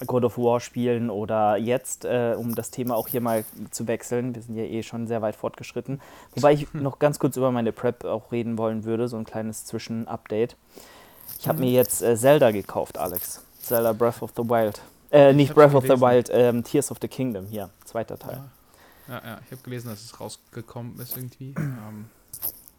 God 0.05 0.23
of 0.23 0.37
War 0.37 0.59
spielen 0.59 1.09
oder 1.09 1.57
jetzt, 1.57 2.05
äh, 2.05 2.35
um 2.37 2.55
das 2.55 2.71
Thema 2.71 2.95
auch 2.95 3.07
hier 3.07 3.21
mal 3.21 3.43
zu 3.71 3.87
wechseln, 3.87 4.35
wir 4.35 4.41
sind 4.41 4.55
ja 4.55 4.63
eh 4.63 4.83
schon 4.83 5.07
sehr 5.07 5.21
weit 5.21 5.35
fortgeschritten, 5.35 6.01
wobei 6.35 6.53
ich 6.53 6.73
noch 6.73 6.99
ganz 6.99 7.19
kurz 7.19 7.37
über 7.37 7.51
meine 7.51 7.71
Prep 7.71 8.05
auch 8.05 8.31
reden 8.31 8.57
wollen 8.57 8.83
würde, 8.83 9.07
so 9.07 9.17
ein 9.17 9.25
kleines 9.25 9.65
Zwischen-Update. 9.65 10.55
Ich 11.39 11.47
habe 11.47 11.59
mir 11.59 11.71
jetzt 11.71 12.01
äh, 12.01 12.15
Zelda 12.15 12.51
gekauft, 12.51 12.97
Alex. 12.97 13.43
Zelda 13.69 13.93
Breath 13.93 14.21
of 14.21 14.31
the 14.35 14.43
Wild. 14.43 14.81
Äh, 15.11 15.33
nicht 15.33 15.53
Breath 15.53 15.73
of 15.73 15.83
the 15.83 15.99
Wild, 16.01 16.29
ähm, 16.31 16.63
Tears 16.63 16.91
of 16.91 16.97
the 17.01 17.07
Kingdom, 17.07 17.47
hier, 17.47 17.69
zweiter 17.85 18.17
Teil. 18.17 18.43
Ja, 19.07 19.15
ja, 19.15 19.25
ja. 19.25 19.39
ich 19.45 19.51
habe 19.51 19.61
gelesen, 19.63 19.89
dass 19.89 20.03
es 20.03 20.19
rausgekommen 20.19 20.99
ist 20.99 21.15
irgendwie. 21.17 21.55
Ähm, 21.59 22.05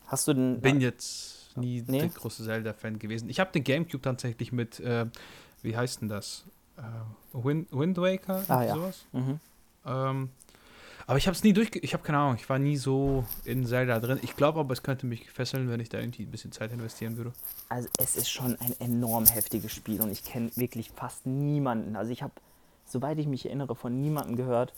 Hast 0.06 0.26
du 0.26 0.34
den... 0.34 0.60
Bin 0.60 0.80
jetzt 0.80 1.56
nie 1.56 1.84
nee? 1.86 2.00
der 2.00 2.08
große 2.08 2.44
Zelda-Fan 2.44 2.98
gewesen. 2.98 3.28
Ich 3.30 3.38
habe 3.38 3.52
den 3.52 3.62
Gamecube 3.62 4.02
tatsächlich 4.02 4.50
mit, 4.50 4.80
äh, 4.80 5.06
wie 5.62 5.76
heißt 5.76 6.00
denn 6.00 6.08
das? 6.08 6.44
äh, 6.80 7.44
Wind, 7.44 7.68
Wind 7.70 7.98
Waker 7.98 8.44
ah, 8.48 8.62
ja. 8.62 8.74
sowas. 8.74 9.04
Mhm. 9.12 9.40
Ähm, 9.86 10.30
aber 11.06 11.18
ich 11.18 11.26
habe 11.26 11.34
es 11.34 11.42
nie 11.42 11.52
durch, 11.52 11.70
ich 11.74 11.92
habe 11.94 12.02
keine 12.02 12.18
Ahnung, 12.18 12.36
ich 12.36 12.48
war 12.48 12.58
nie 12.58 12.76
so 12.76 13.24
in 13.44 13.66
Zelda 13.66 14.00
drin. 14.00 14.18
Ich 14.22 14.36
glaube 14.36 14.60
aber, 14.60 14.72
es 14.72 14.82
könnte 14.82 15.06
mich 15.06 15.30
fesseln, 15.30 15.68
wenn 15.68 15.80
ich 15.80 15.88
da 15.88 15.98
irgendwie 15.98 16.22
ein 16.22 16.30
bisschen 16.30 16.52
Zeit 16.52 16.72
investieren 16.72 17.16
würde. 17.16 17.32
Also 17.68 17.88
es 17.98 18.16
ist 18.16 18.30
schon 18.30 18.56
ein 18.60 18.74
enorm 18.80 19.26
heftiges 19.26 19.72
Spiel 19.72 20.00
und 20.00 20.10
ich 20.10 20.24
kenne 20.24 20.50
wirklich 20.56 20.90
fast 20.90 21.26
niemanden. 21.26 21.96
Also 21.96 22.12
ich 22.12 22.22
habe, 22.22 22.34
soweit 22.86 23.18
ich 23.18 23.26
mich 23.26 23.46
erinnere, 23.46 23.74
von 23.74 24.00
niemandem 24.00 24.36
gehört, 24.36 24.72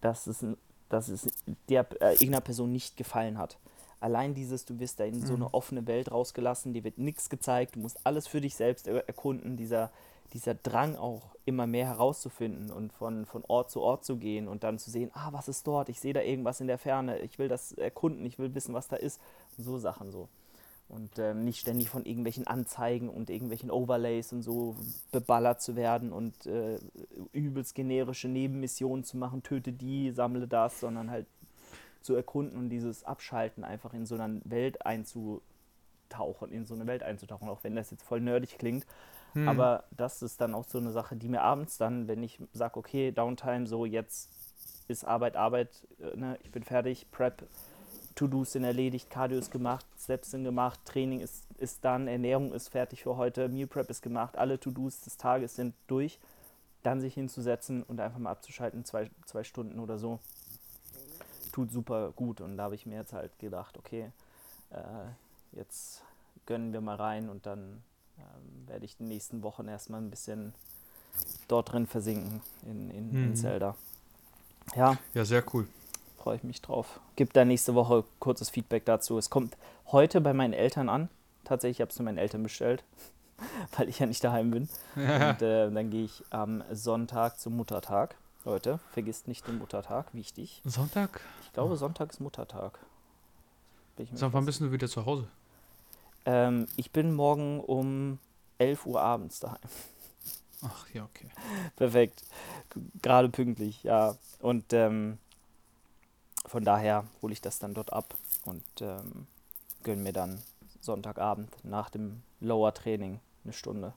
dass 0.00 0.26
es, 0.26 0.44
dass 0.88 1.08
es 1.08 1.30
der 1.68 1.86
äh, 2.00 2.12
irgendeiner 2.14 2.40
Person 2.40 2.72
nicht 2.72 2.96
gefallen 2.96 3.38
hat. 3.38 3.58
Allein 4.00 4.34
dieses, 4.34 4.64
du 4.64 4.80
wirst 4.80 4.98
da 4.98 5.04
in 5.04 5.24
so 5.24 5.34
eine 5.34 5.44
mhm. 5.44 5.50
offene 5.52 5.86
Welt 5.86 6.10
rausgelassen, 6.10 6.72
dir 6.72 6.82
wird 6.82 6.98
nichts 6.98 7.30
gezeigt, 7.30 7.76
du 7.76 7.80
musst 7.80 8.04
alles 8.04 8.26
für 8.26 8.40
dich 8.40 8.56
selbst 8.56 8.88
erkunden, 8.88 9.56
dieser, 9.56 9.92
dieser 10.32 10.54
Drang 10.54 10.96
auch 10.96 11.32
immer 11.44 11.66
mehr 11.66 11.86
herauszufinden 11.86 12.70
und 12.70 12.92
von, 12.92 13.26
von 13.26 13.44
Ort 13.48 13.70
zu 13.70 13.80
Ort 13.80 14.04
zu 14.04 14.16
gehen 14.16 14.48
und 14.48 14.62
dann 14.62 14.78
zu 14.78 14.90
sehen, 14.90 15.10
ah, 15.14 15.28
was 15.32 15.48
ist 15.48 15.66
dort? 15.66 15.88
Ich 15.88 16.00
sehe 16.00 16.12
da 16.12 16.20
irgendwas 16.20 16.60
in 16.60 16.68
der 16.68 16.78
Ferne, 16.78 17.18
ich 17.18 17.38
will 17.38 17.48
das 17.48 17.72
erkunden, 17.72 18.24
ich 18.24 18.38
will 18.38 18.54
wissen, 18.54 18.74
was 18.74 18.88
da 18.88 18.96
ist. 18.96 19.20
So 19.58 19.78
Sachen 19.78 20.10
so. 20.12 20.28
Und 20.88 21.18
ähm, 21.18 21.44
nicht 21.44 21.60
ständig 21.60 21.88
von 21.88 22.04
irgendwelchen 22.04 22.46
Anzeigen 22.46 23.08
und 23.08 23.30
irgendwelchen 23.30 23.70
Overlays 23.70 24.32
und 24.32 24.42
so 24.42 24.76
beballert 25.10 25.62
zu 25.62 25.74
werden 25.74 26.12
und 26.12 26.46
äh, 26.46 26.78
übelst 27.32 27.74
generische 27.74 28.28
Nebenmissionen 28.28 29.02
zu 29.02 29.16
machen, 29.16 29.42
töte 29.42 29.72
die, 29.72 30.10
sammle 30.10 30.46
das, 30.46 30.80
sondern 30.80 31.10
halt 31.10 31.26
zu 32.02 32.14
erkunden 32.14 32.58
und 32.58 32.68
dieses 32.68 33.04
Abschalten 33.04 33.64
einfach 33.64 33.94
in 33.94 34.06
so 34.06 34.16
einer 34.16 34.40
Welt 34.44 34.84
einzutauchen, 34.84 36.52
in 36.52 36.66
so 36.66 36.74
eine 36.74 36.86
Welt 36.86 37.02
einzutauchen, 37.02 37.48
auch 37.48 37.64
wenn 37.64 37.74
das 37.74 37.90
jetzt 37.90 38.02
voll 38.02 38.20
nerdig 38.20 38.58
klingt. 38.58 38.86
Hm. 39.34 39.48
Aber 39.48 39.84
das 39.90 40.22
ist 40.22 40.40
dann 40.40 40.54
auch 40.54 40.64
so 40.64 40.78
eine 40.78 40.92
Sache, 40.92 41.16
die 41.16 41.28
mir 41.28 41.42
abends 41.42 41.78
dann, 41.78 42.08
wenn 42.08 42.22
ich 42.22 42.38
sage, 42.52 42.78
okay, 42.78 43.12
Downtime, 43.12 43.66
so 43.66 43.86
jetzt 43.86 44.30
ist 44.88 45.04
Arbeit, 45.04 45.36
Arbeit, 45.36 45.70
äh, 46.00 46.16
ne, 46.16 46.38
ich 46.42 46.50
bin 46.50 46.62
fertig, 46.62 47.10
Prep, 47.10 47.44
To-Dos 48.14 48.52
sind 48.52 48.64
erledigt, 48.64 49.08
Cardio 49.08 49.38
ist 49.38 49.50
gemacht, 49.50 49.86
Steps 49.98 50.32
sind 50.32 50.44
gemacht, 50.44 50.80
Training 50.84 51.20
ist, 51.20 51.44
ist 51.58 51.84
dann, 51.84 52.08
Ernährung 52.08 52.52
ist 52.52 52.68
fertig 52.68 53.02
für 53.02 53.16
heute, 53.16 53.48
Meal 53.48 53.66
Prep 53.66 53.88
ist 53.88 54.02
gemacht, 54.02 54.36
alle 54.36 54.60
To-Dos 54.60 55.00
des 55.00 55.16
Tages 55.16 55.56
sind 55.56 55.74
durch, 55.86 56.18
dann 56.82 57.00
sich 57.00 57.14
hinzusetzen 57.14 57.82
und 57.84 58.00
einfach 58.00 58.18
mal 58.18 58.30
abzuschalten, 58.30 58.84
zwei, 58.84 59.10
zwei 59.24 59.44
Stunden 59.44 59.78
oder 59.78 59.98
so. 59.98 60.18
tut 61.52 61.70
super 61.70 62.12
gut. 62.16 62.40
Und 62.40 62.56
da 62.56 62.64
habe 62.64 62.74
ich 62.74 62.86
mir 62.86 62.96
jetzt 62.96 63.12
halt 63.12 63.38
gedacht, 63.38 63.78
okay, 63.78 64.10
äh, 64.70 65.56
jetzt 65.56 66.02
gönnen 66.46 66.72
wir 66.72 66.80
mal 66.80 66.96
rein 66.96 67.28
und 67.28 67.46
dann 67.46 67.82
ähm, 68.18 68.68
werde 68.68 68.84
ich 68.84 68.96
die 68.96 69.04
nächsten 69.04 69.42
Wochen 69.42 69.68
erstmal 69.68 70.00
ein 70.00 70.10
bisschen 70.10 70.54
dort 71.48 71.72
drin 71.72 71.86
versinken 71.86 72.40
in, 72.64 72.90
in, 72.90 73.12
mhm. 73.12 73.24
in 73.24 73.36
Zelda. 73.36 73.76
Ja. 74.76 74.96
Ja, 75.14 75.24
sehr 75.24 75.44
cool. 75.52 75.66
Freue 76.18 76.36
ich 76.36 76.44
mich 76.44 76.62
drauf. 76.62 77.00
Gibt 77.16 77.36
da 77.36 77.44
nächste 77.44 77.74
Woche 77.74 78.04
kurzes 78.20 78.48
Feedback 78.50 78.84
dazu. 78.84 79.18
Es 79.18 79.28
kommt 79.28 79.56
heute 79.86 80.20
bei 80.20 80.32
meinen 80.32 80.52
Eltern 80.52 80.88
an. 80.88 81.08
Tatsächlich 81.44 81.80
habe 81.80 81.88
ich 81.88 81.94
es 81.94 81.96
zu 81.96 82.02
meinen 82.02 82.18
Eltern 82.18 82.42
bestellt, 82.42 82.84
weil 83.76 83.88
ich 83.88 83.98
ja 83.98 84.06
nicht 84.06 84.22
daheim 84.22 84.50
bin. 84.50 84.68
Ja. 84.96 85.30
Und 85.30 85.42
äh, 85.42 85.70
dann 85.70 85.90
gehe 85.90 86.04
ich 86.04 86.22
am 86.30 86.62
Sonntag 86.70 87.40
zum 87.40 87.56
Muttertag. 87.56 88.16
Leute, 88.44 88.80
vergisst 88.90 89.28
nicht 89.28 89.46
den 89.46 89.58
Muttertag, 89.58 90.14
wichtig. 90.14 90.62
Sonntag? 90.64 91.20
Ich 91.44 91.52
glaube, 91.52 91.76
Sonntag 91.76 92.10
ist 92.10 92.20
Muttertag. 92.20 92.78
Sag, 94.14 94.32
wann 94.32 94.46
bist 94.46 94.60
du 94.60 94.72
wieder 94.72 94.88
zu 94.88 95.06
Hause? 95.06 95.28
Ähm, 96.24 96.66
ich 96.76 96.90
bin 96.92 97.14
morgen 97.14 97.60
um 97.60 98.18
11 98.58 98.86
Uhr 98.86 99.00
abends 99.00 99.40
daheim. 99.40 99.60
Ach 100.62 100.88
ja, 100.92 101.04
okay. 101.04 101.28
Perfekt. 101.76 102.24
Gerade 103.02 103.28
pünktlich, 103.28 103.82
ja. 103.82 104.16
Und 104.40 104.72
ähm, 104.72 105.18
von 106.46 106.64
daher 106.64 107.04
hole 107.20 107.32
ich 107.32 107.40
das 107.40 107.58
dann 107.58 107.74
dort 107.74 107.92
ab 107.92 108.14
und 108.44 108.64
ähm, 108.80 109.26
gönne 109.82 110.02
mir 110.02 110.12
dann 110.12 110.40
Sonntagabend 110.80 111.50
nach 111.64 111.90
dem 111.90 112.22
Lower 112.40 112.74
Training 112.74 113.20
eine 113.44 113.52
Stunde. 113.52 113.94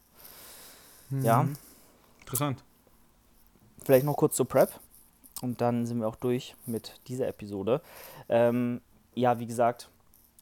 Mhm. 1.10 1.24
Ja. 1.24 1.48
Interessant. 2.22 2.64
Vielleicht 3.84 4.06
noch 4.06 4.18
kurz 4.18 4.36
zur 4.36 4.48
Prep 4.48 4.80
und 5.42 5.62
dann 5.62 5.86
sind 5.86 6.00
wir 6.00 6.08
auch 6.08 6.16
durch 6.16 6.56
mit 6.66 7.00
dieser 7.08 7.28
Episode. 7.28 7.82
Ähm, 8.30 8.82
ja, 9.14 9.40
wie 9.40 9.46
gesagt, 9.46 9.90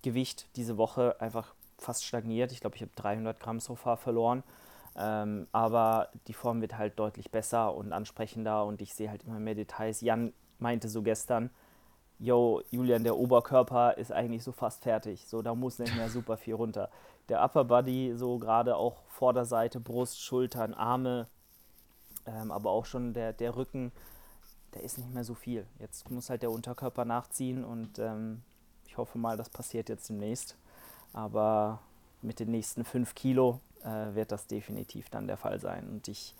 Gewicht 0.02 0.48
diese 0.56 0.78
Woche 0.78 1.20
einfach 1.20 1.54
fast 1.84 2.06
stagniert. 2.06 2.52
Ich 2.52 2.62
glaube, 2.62 2.76
ich 2.76 2.82
habe 2.82 2.92
300 2.96 3.40
Gramm 3.40 3.60
so 3.60 3.76
far 3.76 3.98
verloren. 3.98 4.44
Ähm, 4.96 5.48
aber 5.52 6.10
die 6.28 6.34
Form 6.34 6.62
wird 6.62 6.78
halt 6.78 7.00
deutlich 7.00 7.32
besser 7.32 7.76
und 7.76 7.94
ansprechender 7.94 8.66
und 8.66 8.82
ich 8.82 8.94
sehe 8.94 9.10
halt 9.10 9.24
immer 9.24 9.40
mehr 9.40 9.56
Details. 9.56 10.02
Jan 10.02 10.34
meinte 10.60 10.88
so 10.88 11.02
gestern, 11.02 11.50
yo, 12.20 12.62
Julian, 12.70 13.04
der 13.04 13.18
Oberkörper 13.18 13.98
ist 13.98 14.12
eigentlich 14.12 14.44
so 14.44 14.52
fast 14.52 14.84
fertig. 14.84 15.28
So, 15.28 15.42
da 15.42 15.56
muss 15.56 15.80
nicht 15.80 15.96
mehr 15.96 16.10
super 16.10 16.38
viel 16.38 16.54
runter. 16.54 16.90
Der 17.30 17.44
Upper 17.44 17.64
Body, 17.64 18.14
so 18.16 18.38
gerade 18.38 18.76
auch 18.76 19.04
Vorderseite, 19.08 19.80
Brust, 19.80 20.22
Schultern, 20.22 20.74
Arme, 20.74 21.28
ähm, 22.26 22.52
aber 22.52 22.70
auch 22.72 22.86
schon 22.86 23.14
der, 23.14 23.34
der 23.34 23.56
Rücken, 23.56 23.92
der 24.74 24.84
ist 24.84 24.98
nicht 24.98 25.14
mehr 25.14 25.24
so 25.24 25.34
viel. 25.34 25.66
Jetzt 25.80 26.12
muss 26.12 26.30
halt 26.30 26.44
der 26.44 26.52
Unterkörper 26.52 27.06
nachziehen 27.06 27.64
und 27.64 28.00
ähm, 28.00 28.44
ich 28.88 28.98
hoffe 28.98 29.18
mal, 29.18 29.38
das 29.38 29.50
passiert 29.50 29.90
jetzt 29.90 30.10
demnächst. 30.10 30.58
Aber 31.14 31.80
mit 32.22 32.40
den 32.40 32.52
nächsten 32.52 32.84
fünf 32.84 33.16
Kilo 33.16 33.60
äh, 33.84 34.16
wird 34.16 34.32
das 34.32 34.48
definitiv 34.48 35.10
dann 35.10 35.28
der 35.28 35.38
Fall 35.38 35.60
sein. 35.60 35.88
Und 35.90 36.08
ich, 36.08 36.34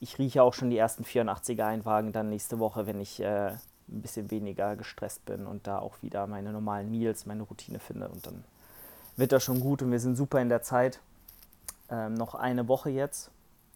ich 0.00 0.18
rieche 0.18 0.42
auch 0.42 0.54
schon 0.54 0.70
die 0.70 0.78
ersten 0.78 1.04
84er 1.04 1.66
Einwagen 1.66 2.12
dann 2.12 2.30
nächste 2.30 2.58
Woche, 2.58 2.86
wenn 2.86 3.00
ich 3.00 3.20
äh, 3.20 3.50
ein 3.88 4.02
bisschen 4.02 4.30
weniger 4.30 4.76
gestresst 4.76 5.24
bin 5.26 5.46
und 5.46 5.66
da 5.66 5.78
auch 5.78 6.02
wieder 6.02 6.26
meine 6.26 6.52
normalen 6.52 6.90
Meals, 6.90 7.26
meine 7.26 7.42
Routine 7.42 7.78
finde. 7.78 8.08
Und 8.08 8.26
dann 8.26 8.44
wird 9.16 9.32
das 9.32 9.44
schon 9.44 9.60
gut 9.60 9.82
und 9.82 9.90
wir 9.92 10.00
sind 10.00 10.16
super 10.16 10.40
in 10.40 10.48
der 10.48 10.62
Zeit. 10.62 11.00
Ähm, 11.90 12.14
noch 12.14 12.34
eine 12.34 12.68
Woche 12.68 12.90
jetzt. 12.90 13.30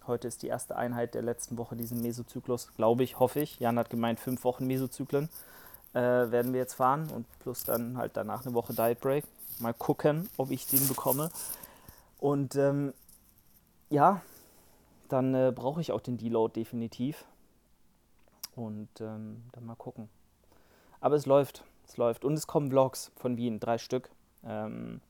Heute 0.07 0.29
ist 0.29 0.43
die 0.43 0.49
erste 0.49 0.77
Einheit 0.77 1.15
der 1.15 1.23
letzten 1.23 1.59
Woche 1.59 1.77
diesen 1.77 2.01
Mesozyklus, 2.01 2.75
glaube 2.75 3.05
ich, 3.05 3.21
hoffe 3.21 3.41
ich. 3.41 3.61
Jan 3.61 3.79
hat 3.79 3.91
gemeint, 3.91 4.19
fünf 4.19 4.43
Wochen 4.45 4.67
Mesozyklen 4.67 5.29
äh, 5.93 6.01
werden 6.01 6.53
wir 6.53 6.61
jetzt 6.61 6.75
fahren 6.75 7.09
und 7.15 7.27
plus 7.41 7.65
dann 7.65 7.97
halt 7.97 8.17
danach 8.17 8.45
eine 8.45 8.55
Woche 8.55 8.73
Diet 8.73 9.01
Break. 9.01 9.25
Mal 9.61 9.75
gucken, 9.75 10.29
ob 10.39 10.51
ich 10.51 10.67
den 10.67 10.87
bekomme. 10.89 11.31
Und 12.19 12.57
ähm, 12.57 12.95
ja, 13.91 14.23
dann 15.09 15.35
äh, 15.35 15.53
brauche 15.55 15.81
ich 15.81 15.93
auch 15.93 16.01
den 16.01 16.17
Deload 16.17 16.59
definitiv. 16.59 17.27
Und 18.57 18.89
ähm, 19.01 19.45
dann 19.53 19.67
mal 19.67 19.77
gucken. 19.77 20.09
Aber 21.01 21.17
es 21.17 21.27
läuft, 21.27 21.65
es 21.87 21.97
läuft. 21.97 22.25
Und 22.25 22.35
es 22.35 22.47
kommen 22.47 22.71
Vlogs 22.71 23.13
von 23.17 23.37
Wien, 23.37 23.61
drei 23.61 23.79
Stück. 23.79 24.11
Ähm, 24.45 25.01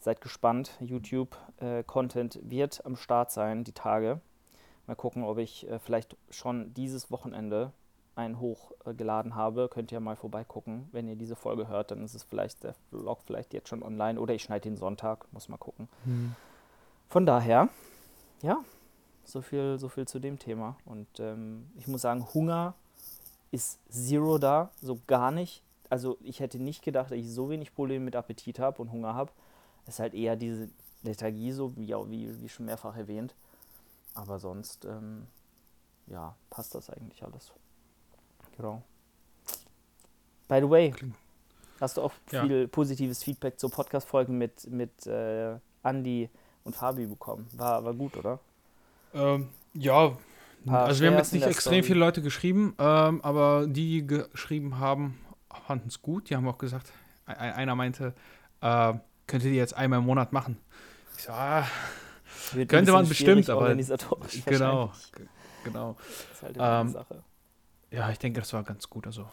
seid 0.00 0.20
gespannt. 0.20 0.72
YouTube-Content 0.80 2.36
äh, 2.36 2.50
wird 2.50 2.84
am 2.84 2.96
Start 2.96 3.30
sein, 3.30 3.64
die 3.64 3.72
Tage. 3.72 4.20
Mal 4.86 4.94
gucken, 4.96 5.24
ob 5.24 5.38
ich 5.38 5.68
äh, 5.68 5.78
vielleicht 5.78 6.16
schon 6.30 6.74
dieses 6.74 7.10
Wochenende 7.10 7.72
einen 8.16 8.40
hochgeladen 8.40 9.34
habe. 9.34 9.68
Könnt 9.68 9.92
ihr 9.92 10.00
mal 10.00 10.16
vorbeigucken. 10.16 10.88
Wenn 10.92 11.06
ihr 11.06 11.16
diese 11.16 11.36
Folge 11.36 11.68
hört, 11.68 11.90
dann 11.90 12.02
ist 12.02 12.14
es 12.14 12.24
vielleicht 12.24 12.64
der 12.64 12.74
Vlog 12.90 13.20
vielleicht 13.24 13.54
jetzt 13.54 13.68
schon 13.68 13.82
online 13.82 14.18
oder 14.18 14.34
ich 14.34 14.42
schneide 14.42 14.62
den 14.62 14.76
Sonntag. 14.76 15.30
Muss 15.32 15.48
mal 15.48 15.58
gucken. 15.58 15.88
Hm. 16.04 16.34
Von 17.08 17.26
daher 17.26 17.68
ja, 18.42 18.64
so 19.24 19.42
viel, 19.42 19.78
so 19.78 19.88
viel 19.88 20.06
zu 20.06 20.18
dem 20.18 20.38
Thema. 20.38 20.76
Und 20.84 21.08
ähm, 21.18 21.70
ich 21.76 21.86
muss 21.86 22.02
sagen, 22.02 22.26
Hunger 22.34 22.74
ist 23.50 23.78
zero 23.88 24.38
da, 24.38 24.70
so 24.80 24.98
gar 25.06 25.30
nicht. 25.30 25.62
Also 25.88 26.18
ich 26.22 26.40
hätte 26.40 26.58
nicht 26.58 26.82
gedacht, 26.82 27.10
dass 27.10 27.18
ich 27.18 27.30
so 27.32 27.48
wenig 27.48 27.74
Probleme 27.74 28.04
mit 28.04 28.16
Appetit 28.16 28.58
habe 28.58 28.82
und 28.82 28.90
Hunger 28.92 29.14
habe. 29.14 29.30
Es 29.86 29.94
ist 29.94 30.00
halt 30.00 30.14
eher 30.14 30.36
diese 30.36 30.68
Lethargie, 31.02 31.52
so 31.52 31.76
wie, 31.76 31.88
wie, 31.88 32.42
wie 32.42 32.48
schon 32.48 32.66
mehrfach 32.66 32.96
erwähnt. 32.96 33.34
Aber 34.14 34.38
sonst, 34.38 34.84
ähm, 34.84 35.26
ja, 36.06 36.34
passt 36.50 36.74
das 36.74 36.90
eigentlich 36.90 37.22
alles. 37.22 37.52
Genau. 38.56 38.82
By 40.48 40.60
the 40.60 40.70
way, 40.70 40.92
hast 41.80 41.96
du 41.96 42.02
auch 42.02 42.12
ja. 42.30 42.44
viel 42.44 42.68
positives 42.68 43.22
Feedback 43.22 43.58
zur 43.58 43.70
Podcast-Folge 43.70 44.32
mit, 44.32 44.70
mit 44.70 45.06
äh, 45.06 45.56
Andy 45.82 46.30
und 46.64 46.76
Fabi 46.76 47.06
bekommen. 47.06 47.48
War, 47.52 47.84
war 47.84 47.94
gut, 47.94 48.16
oder? 48.16 48.38
Ähm, 49.14 49.48
ja, 49.74 50.16
also 50.66 51.00
wir 51.00 51.10
haben 51.10 51.16
jetzt 51.16 51.32
nicht 51.32 51.46
extrem 51.46 51.84
viele 51.84 52.00
Leute 52.00 52.22
geschrieben, 52.22 52.74
ähm, 52.78 53.20
aber 53.22 53.66
die, 53.66 54.00
die 54.02 54.06
geschrieben 54.06 54.78
haben, 54.78 55.18
fanden 55.66 55.88
es 55.88 56.02
gut. 56.02 56.30
Die 56.30 56.36
haben 56.36 56.46
auch 56.48 56.58
gesagt, 56.58 56.92
einer 57.26 57.74
meinte, 57.74 58.14
äh, 58.60 58.94
könntet 59.26 59.50
ihr 59.50 59.56
jetzt 59.56 59.76
einmal 59.76 60.00
im 60.00 60.06
Monat 60.06 60.32
machen. 60.32 60.58
Ich 61.16 61.24
so, 61.24 61.32
ah, 61.32 61.66
könnte 62.68 62.92
man 62.92 63.08
bestimmt, 63.08 63.48
aber 63.48 63.74
genau, 63.74 64.92
genau. 65.64 65.96
Das 65.96 66.36
ist 66.36 66.42
halt 66.42 66.56
immer 66.56 66.80
ähm, 66.80 66.88
Sache. 66.88 67.22
Ja, 67.96 68.10
ich 68.10 68.18
denke, 68.18 68.40
das 68.40 68.52
war 68.52 68.62
ganz 68.62 68.90
gut. 68.90 69.06
Also 69.06 69.26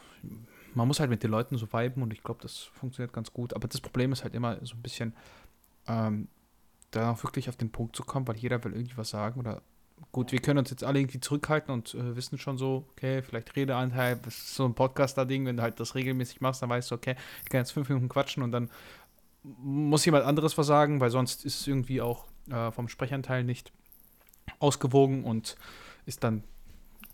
man 0.74 0.88
muss 0.88 1.02
halt 1.02 1.10
mit 1.10 1.22
den 1.22 1.32
Leuten 1.32 1.58
so 1.58 1.68
viben 1.74 2.02
und 2.02 2.14
ich 2.14 2.24
glaube, 2.24 2.42
das 2.42 2.60
funktioniert 2.60 3.12
ganz 3.12 3.34
gut. 3.34 3.54
Aber 3.54 3.68
das 3.68 3.82
Problem 3.82 4.14
ist 4.14 4.24
halt 4.24 4.34
immer 4.34 4.58
so 4.66 4.76
ein 4.76 4.82
bisschen, 4.82 5.14
ähm, 5.86 6.30
da 6.92 7.12
auch 7.12 7.24
wirklich 7.26 7.50
auf 7.50 7.58
den 7.58 7.74
Punkt 7.74 7.94
zu 7.94 8.04
kommen, 8.04 8.26
weil 8.26 8.38
jeder 8.38 8.64
will 8.64 8.72
irgendwie 8.72 8.96
was 8.96 9.10
sagen 9.10 9.38
oder 9.38 9.62
gut, 10.14 10.32
wir 10.32 10.40
können 10.40 10.60
uns 10.60 10.70
jetzt 10.70 10.86
alle 10.86 11.00
irgendwie 11.00 11.20
zurückhalten 11.20 11.74
und 11.74 11.94
äh, 11.94 12.16
wissen 12.16 12.38
schon 12.38 12.58
so, 12.58 12.86
okay, 12.92 13.22
vielleicht 13.22 13.54
Redeanteil, 13.54 14.18
das 14.24 14.36
ist 14.36 14.56
so 14.56 14.64
ein 14.64 14.76
Podcaster-Ding, 14.76 15.46
wenn 15.46 15.58
du 15.58 15.64
halt 15.64 15.82
das 15.82 15.96
regelmäßig 15.96 16.40
machst, 16.40 16.62
dann 16.62 16.70
weißt 16.70 16.90
du, 16.90 16.96
okay, 16.96 17.18
ich 17.44 17.50
kann 17.50 17.60
jetzt 17.60 17.72
fünf 17.72 17.90
Minuten 17.90 18.08
quatschen 18.08 18.44
und 18.44 18.54
dann 18.54 18.70
muss 19.44 20.06
jemand 20.06 20.26
anderes 20.26 20.58
was 20.58 20.68
sagen, 20.68 21.02
weil 21.02 21.10
sonst 21.10 21.44
ist 21.44 21.60
es 21.60 21.68
irgendwie 21.68 22.00
auch 22.00 22.28
äh, 22.50 22.72
vom 22.72 22.88
Sprechanteil 22.88 23.44
nicht 23.44 23.74
ausgewogen 24.60 25.26
und 25.26 25.58
ist 26.06 26.24
dann 26.24 26.44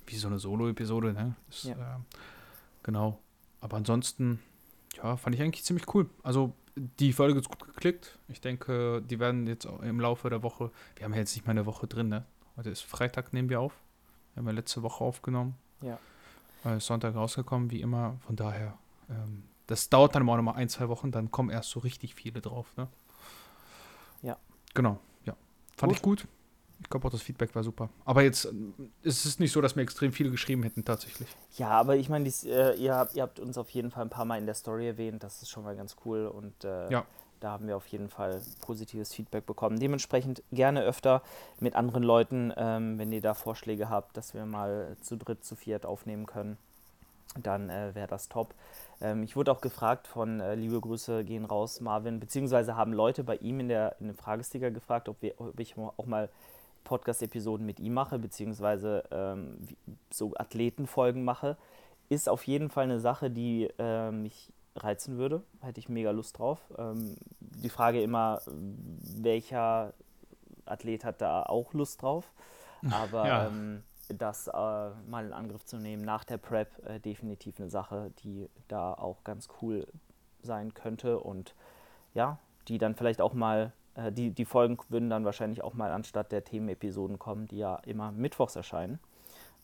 wie 0.09 0.15
so 0.15 0.27
eine 0.27 0.39
Solo-Episode, 0.39 1.13
ne? 1.13 1.35
Ist, 1.49 1.65
ja. 1.65 1.73
äh, 1.75 1.99
genau. 2.83 3.19
Aber 3.61 3.77
ansonsten, 3.77 4.39
ja, 4.97 5.17
fand 5.17 5.35
ich 5.35 5.41
eigentlich 5.41 5.63
ziemlich 5.63 5.93
cool. 5.93 6.09
Also 6.23 6.53
die 6.75 7.13
Folge 7.13 7.39
ist 7.39 7.49
gut 7.49 7.65
geklickt. 7.65 8.17
Ich 8.27 8.41
denke, 8.41 9.01
die 9.01 9.19
werden 9.19 9.47
jetzt 9.47 9.65
im 9.65 9.99
Laufe 9.99 10.29
der 10.29 10.43
Woche, 10.43 10.71
wir 10.95 11.05
haben 11.05 11.13
ja 11.13 11.19
jetzt 11.19 11.35
nicht 11.35 11.45
mal 11.45 11.51
eine 11.51 11.65
Woche 11.65 11.87
drin, 11.87 12.09
ne? 12.09 12.25
Heute 12.55 12.69
ist 12.69 12.81
Freitag, 12.81 13.33
nehmen 13.33 13.49
wir 13.49 13.59
auf. 13.59 13.73
Wir 14.33 14.41
haben 14.41 14.47
ja 14.47 14.53
letzte 14.53 14.81
Woche 14.81 15.03
aufgenommen. 15.03 15.55
Ja. 15.81 15.99
Äh, 16.63 16.79
Sonntag 16.79 17.15
rausgekommen, 17.15 17.71
wie 17.71 17.81
immer. 17.81 18.17
Von 18.25 18.35
daher, 18.35 18.77
ähm, 19.09 19.43
das 19.67 19.89
dauert 19.89 20.15
dann 20.15 20.27
auch 20.27 20.35
noch 20.35 20.43
mal 20.43 20.53
ein, 20.53 20.69
zwei 20.69 20.89
Wochen, 20.89 21.11
dann 21.11 21.31
kommen 21.31 21.49
erst 21.49 21.69
so 21.69 21.79
richtig 21.79 22.15
viele 22.15 22.41
drauf, 22.41 22.75
ne? 22.75 22.87
Ja. 24.21 24.37
Genau, 24.73 24.99
ja. 25.25 25.35
Fand 25.77 25.91
gut. 25.91 25.97
ich 25.97 26.01
gut. 26.01 26.27
Ich 26.81 26.89
glaube 26.89 27.07
auch, 27.07 27.11
das 27.11 27.21
Feedback 27.21 27.53
war 27.55 27.63
super. 27.63 27.89
Aber 28.05 28.23
jetzt 28.23 28.51
ist 29.03 29.25
es 29.25 29.39
nicht 29.39 29.51
so, 29.51 29.61
dass 29.61 29.75
mir 29.75 29.81
extrem 29.81 30.13
viele 30.13 30.31
geschrieben 30.31 30.63
hätten, 30.63 30.85
tatsächlich. 30.85 31.27
Ja, 31.57 31.69
aber 31.69 31.97
ich 31.97 32.09
meine, 32.09 32.29
äh, 32.45 32.75
ihr, 32.75 32.95
habt, 32.95 33.15
ihr 33.15 33.23
habt 33.23 33.39
uns 33.39 33.57
auf 33.57 33.69
jeden 33.71 33.91
Fall 33.91 34.03
ein 34.03 34.09
paar 34.09 34.25
Mal 34.25 34.37
in 34.37 34.45
der 34.45 34.55
Story 34.55 34.87
erwähnt. 34.87 35.23
Das 35.23 35.41
ist 35.41 35.49
schon 35.49 35.63
mal 35.63 35.75
ganz 35.75 35.97
cool. 36.05 36.27
Und 36.27 36.63
äh, 36.63 36.89
ja. 36.89 37.05
da 37.41 37.51
haben 37.51 37.67
wir 37.67 37.75
auf 37.75 37.87
jeden 37.87 38.09
Fall 38.09 38.41
positives 38.61 39.13
Feedback 39.13 39.45
bekommen. 39.45 39.79
Dementsprechend 39.79 40.41
gerne 40.51 40.83
öfter 40.83 41.21
mit 41.59 41.75
anderen 41.75 42.03
Leuten, 42.03 42.53
ähm, 42.55 42.97
wenn 42.97 43.11
ihr 43.11 43.21
da 43.21 43.33
Vorschläge 43.33 43.89
habt, 43.89 44.15
dass 44.15 44.33
wir 44.33 44.45
mal 44.45 44.95
zu 45.01 45.17
dritt, 45.17 45.43
zu 45.43 45.55
viert 45.55 45.85
aufnehmen 45.85 46.25
können. 46.25 46.57
Dann 47.37 47.69
äh, 47.69 47.93
wäre 47.93 48.07
das 48.07 48.29
top. 48.29 48.55
Ähm, 49.01 49.23
ich 49.23 49.35
wurde 49.35 49.51
auch 49.51 49.61
gefragt 49.61 50.07
von 50.07 50.39
äh, 50.39 50.55
Liebe 50.55 50.79
Grüße 50.79 51.23
gehen 51.23 51.45
raus, 51.45 51.81
Marvin, 51.81 52.19
beziehungsweise 52.19 52.75
haben 52.75 52.93
Leute 52.93 53.23
bei 53.23 53.35
ihm 53.35 53.59
in, 53.59 53.67
der, 53.67 53.95
in 53.99 54.07
dem 54.07 54.15
Fragesticker 54.15 54.71
gefragt, 54.71 55.09
ob, 55.09 55.21
wir, 55.21 55.39
ob 55.39 55.59
ich 55.59 55.75
auch 55.77 56.05
mal 56.05 56.29
Podcast-Episoden 56.89 57.65
mit 57.65 57.79
ihm 57.79 57.93
mache, 57.93 58.17
beziehungsweise 58.17 59.03
ähm, 59.11 59.59
so 60.09 60.33
Athletenfolgen 60.35 61.23
mache. 61.23 61.55
ist 62.09 62.27
auf 62.27 62.45
jeden 62.47 62.69
Fall 62.69 62.85
eine 62.85 62.99
Sache, 62.99 63.29
die 63.29 63.69
äh, 63.77 64.11
mich 64.11 64.51
reizen 64.75 65.17
würde. 65.17 65.43
Hätte 65.61 65.79
ich 65.79 65.87
mega 65.87 66.09
Lust 66.09 66.39
drauf. 66.39 66.59
Ähm, 66.77 67.15
die 67.39 67.69
Frage 67.69 68.01
immer, 68.01 68.41
welcher 68.47 69.93
Athlet 70.65 71.05
hat 71.05 71.21
da 71.21 71.43
auch 71.43 71.73
Lust 71.73 72.01
drauf? 72.01 72.31
Aber 72.91 73.27
ja. 73.27 73.47
ähm, 73.47 73.83
das 74.07 74.47
äh, 74.47 74.51
mal 74.51 75.25
in 75.25 75.33
Angriff 75.33 75.65
zu 75.65 75.77
nehmen 75.77 76.03
nach 76.03 76.23
der 76.23 76.37
Prep, 76.37 76.83
äh, 76.87 76.99
definitiv 76.99 77.59
eine 77.59 77.69
Sache, 77.69 78.11
die 78.23 78.49
da 78.67 78.93
auch 78.93 79.23
ganz 79.23 79.47
cool 79.61 79.85
sein 80.41 80.73
könnte 80.73 81.19
und 81.19 81.53
ja, 82.15 82.39
die 82.67 82.79
dann 82.79 82.95
vielleicht 82.95 83.21
auch 83.21 83.33
mal, 83.33 83.73
äh, 83.99 84.11
die, 84.11 84.31
die 84.31 84.45
Folgen 84.45 84.77
würden 84.89 85.09
dann 85.09 85.25
wahrscheinlich 85.25 85.63
auch 85.63 85.73
mal 85.73 85.91
anstatt 85.91 86.31
der 86.31 86.43
Themenepisoden 86.43 87.19
kommen, 87.19 87.47
die 87.47 87.57
ja 87.57 87.75
immer 87.85 88.11
mittwochs 88.11 88.55
erscheinen. 88.55 88.99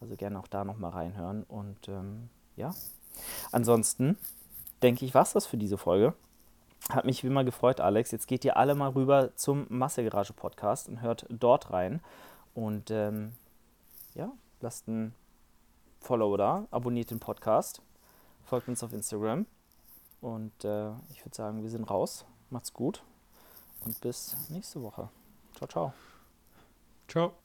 Also 0.01 0.15
gerne 0.15 0.39
auch 0.39 0.47
da 0.47 0.65
nochmal 0.65 0.91
reinhören 0.91 1.43
und 1.43 1.87
ähm, 1.87 2.29
ja, 2.57 2.73
ansonsten 3.51 4.17
denke 4.81 5.05
ich, 5.05 5.13
war 5.13 5.21
es 5.21 5.33
das 5.33 5.45
für 5.45 5.57
diese 5.57 5.77
Folge. 5.77 6.13
Hat 6.89 7.05
mich 7.05 7.23
wie 7.23 7.27
immer 7.27 7.43
gefreut, 7.43 7.79
Alex. 7.79 8.11
Jetzt 8.11 8.27
geht 8.27 8.45
ihr 8.45 8.57
alle 8.57 8.75
mal 8.75 8.89
rüber 8.89 9.35
zum 9.35 9.65
Massegarage 9.69 10.33
Podcast 10.33 10.89
und 10.89 11.01
hört 11.01 11.25
dort 11.29 11.71
rein. 11.71 12.01
Und 12.53 12.91
ähm, 12.91 13.31
ja, 14.13 14.31
lasst 14.61 14.87
ein 14.87 15.15
Follow 16.01 16.37
da, 16.37 16.67
abonniert 16.69 17.09
den 17.09 17.19
Podcast, 17.19 17.81
folgt 18.43 18.67
uns 18.67 18.83
auf 18.83 18.93
Instagram. 18.93 19.47
Und 20.21 20.63
äh, 20.63 20.91
ich 21.09 21.25
würde 21.25 21.35
sagen, 21.35 21.63
wir 21.63 21.69
sind 21.69 21.89
raus. 21.89 22.25
Macht's 22.51 22.73
gut 22.73 23.01
und 23.85 23.99
bis 24.01 24.35
nächste 24.49 24.81
Woche. 24.81 25.09
Ciao, 25.55 25.67
ciao. 25.67 25.93
Ciao. 27.07 27.44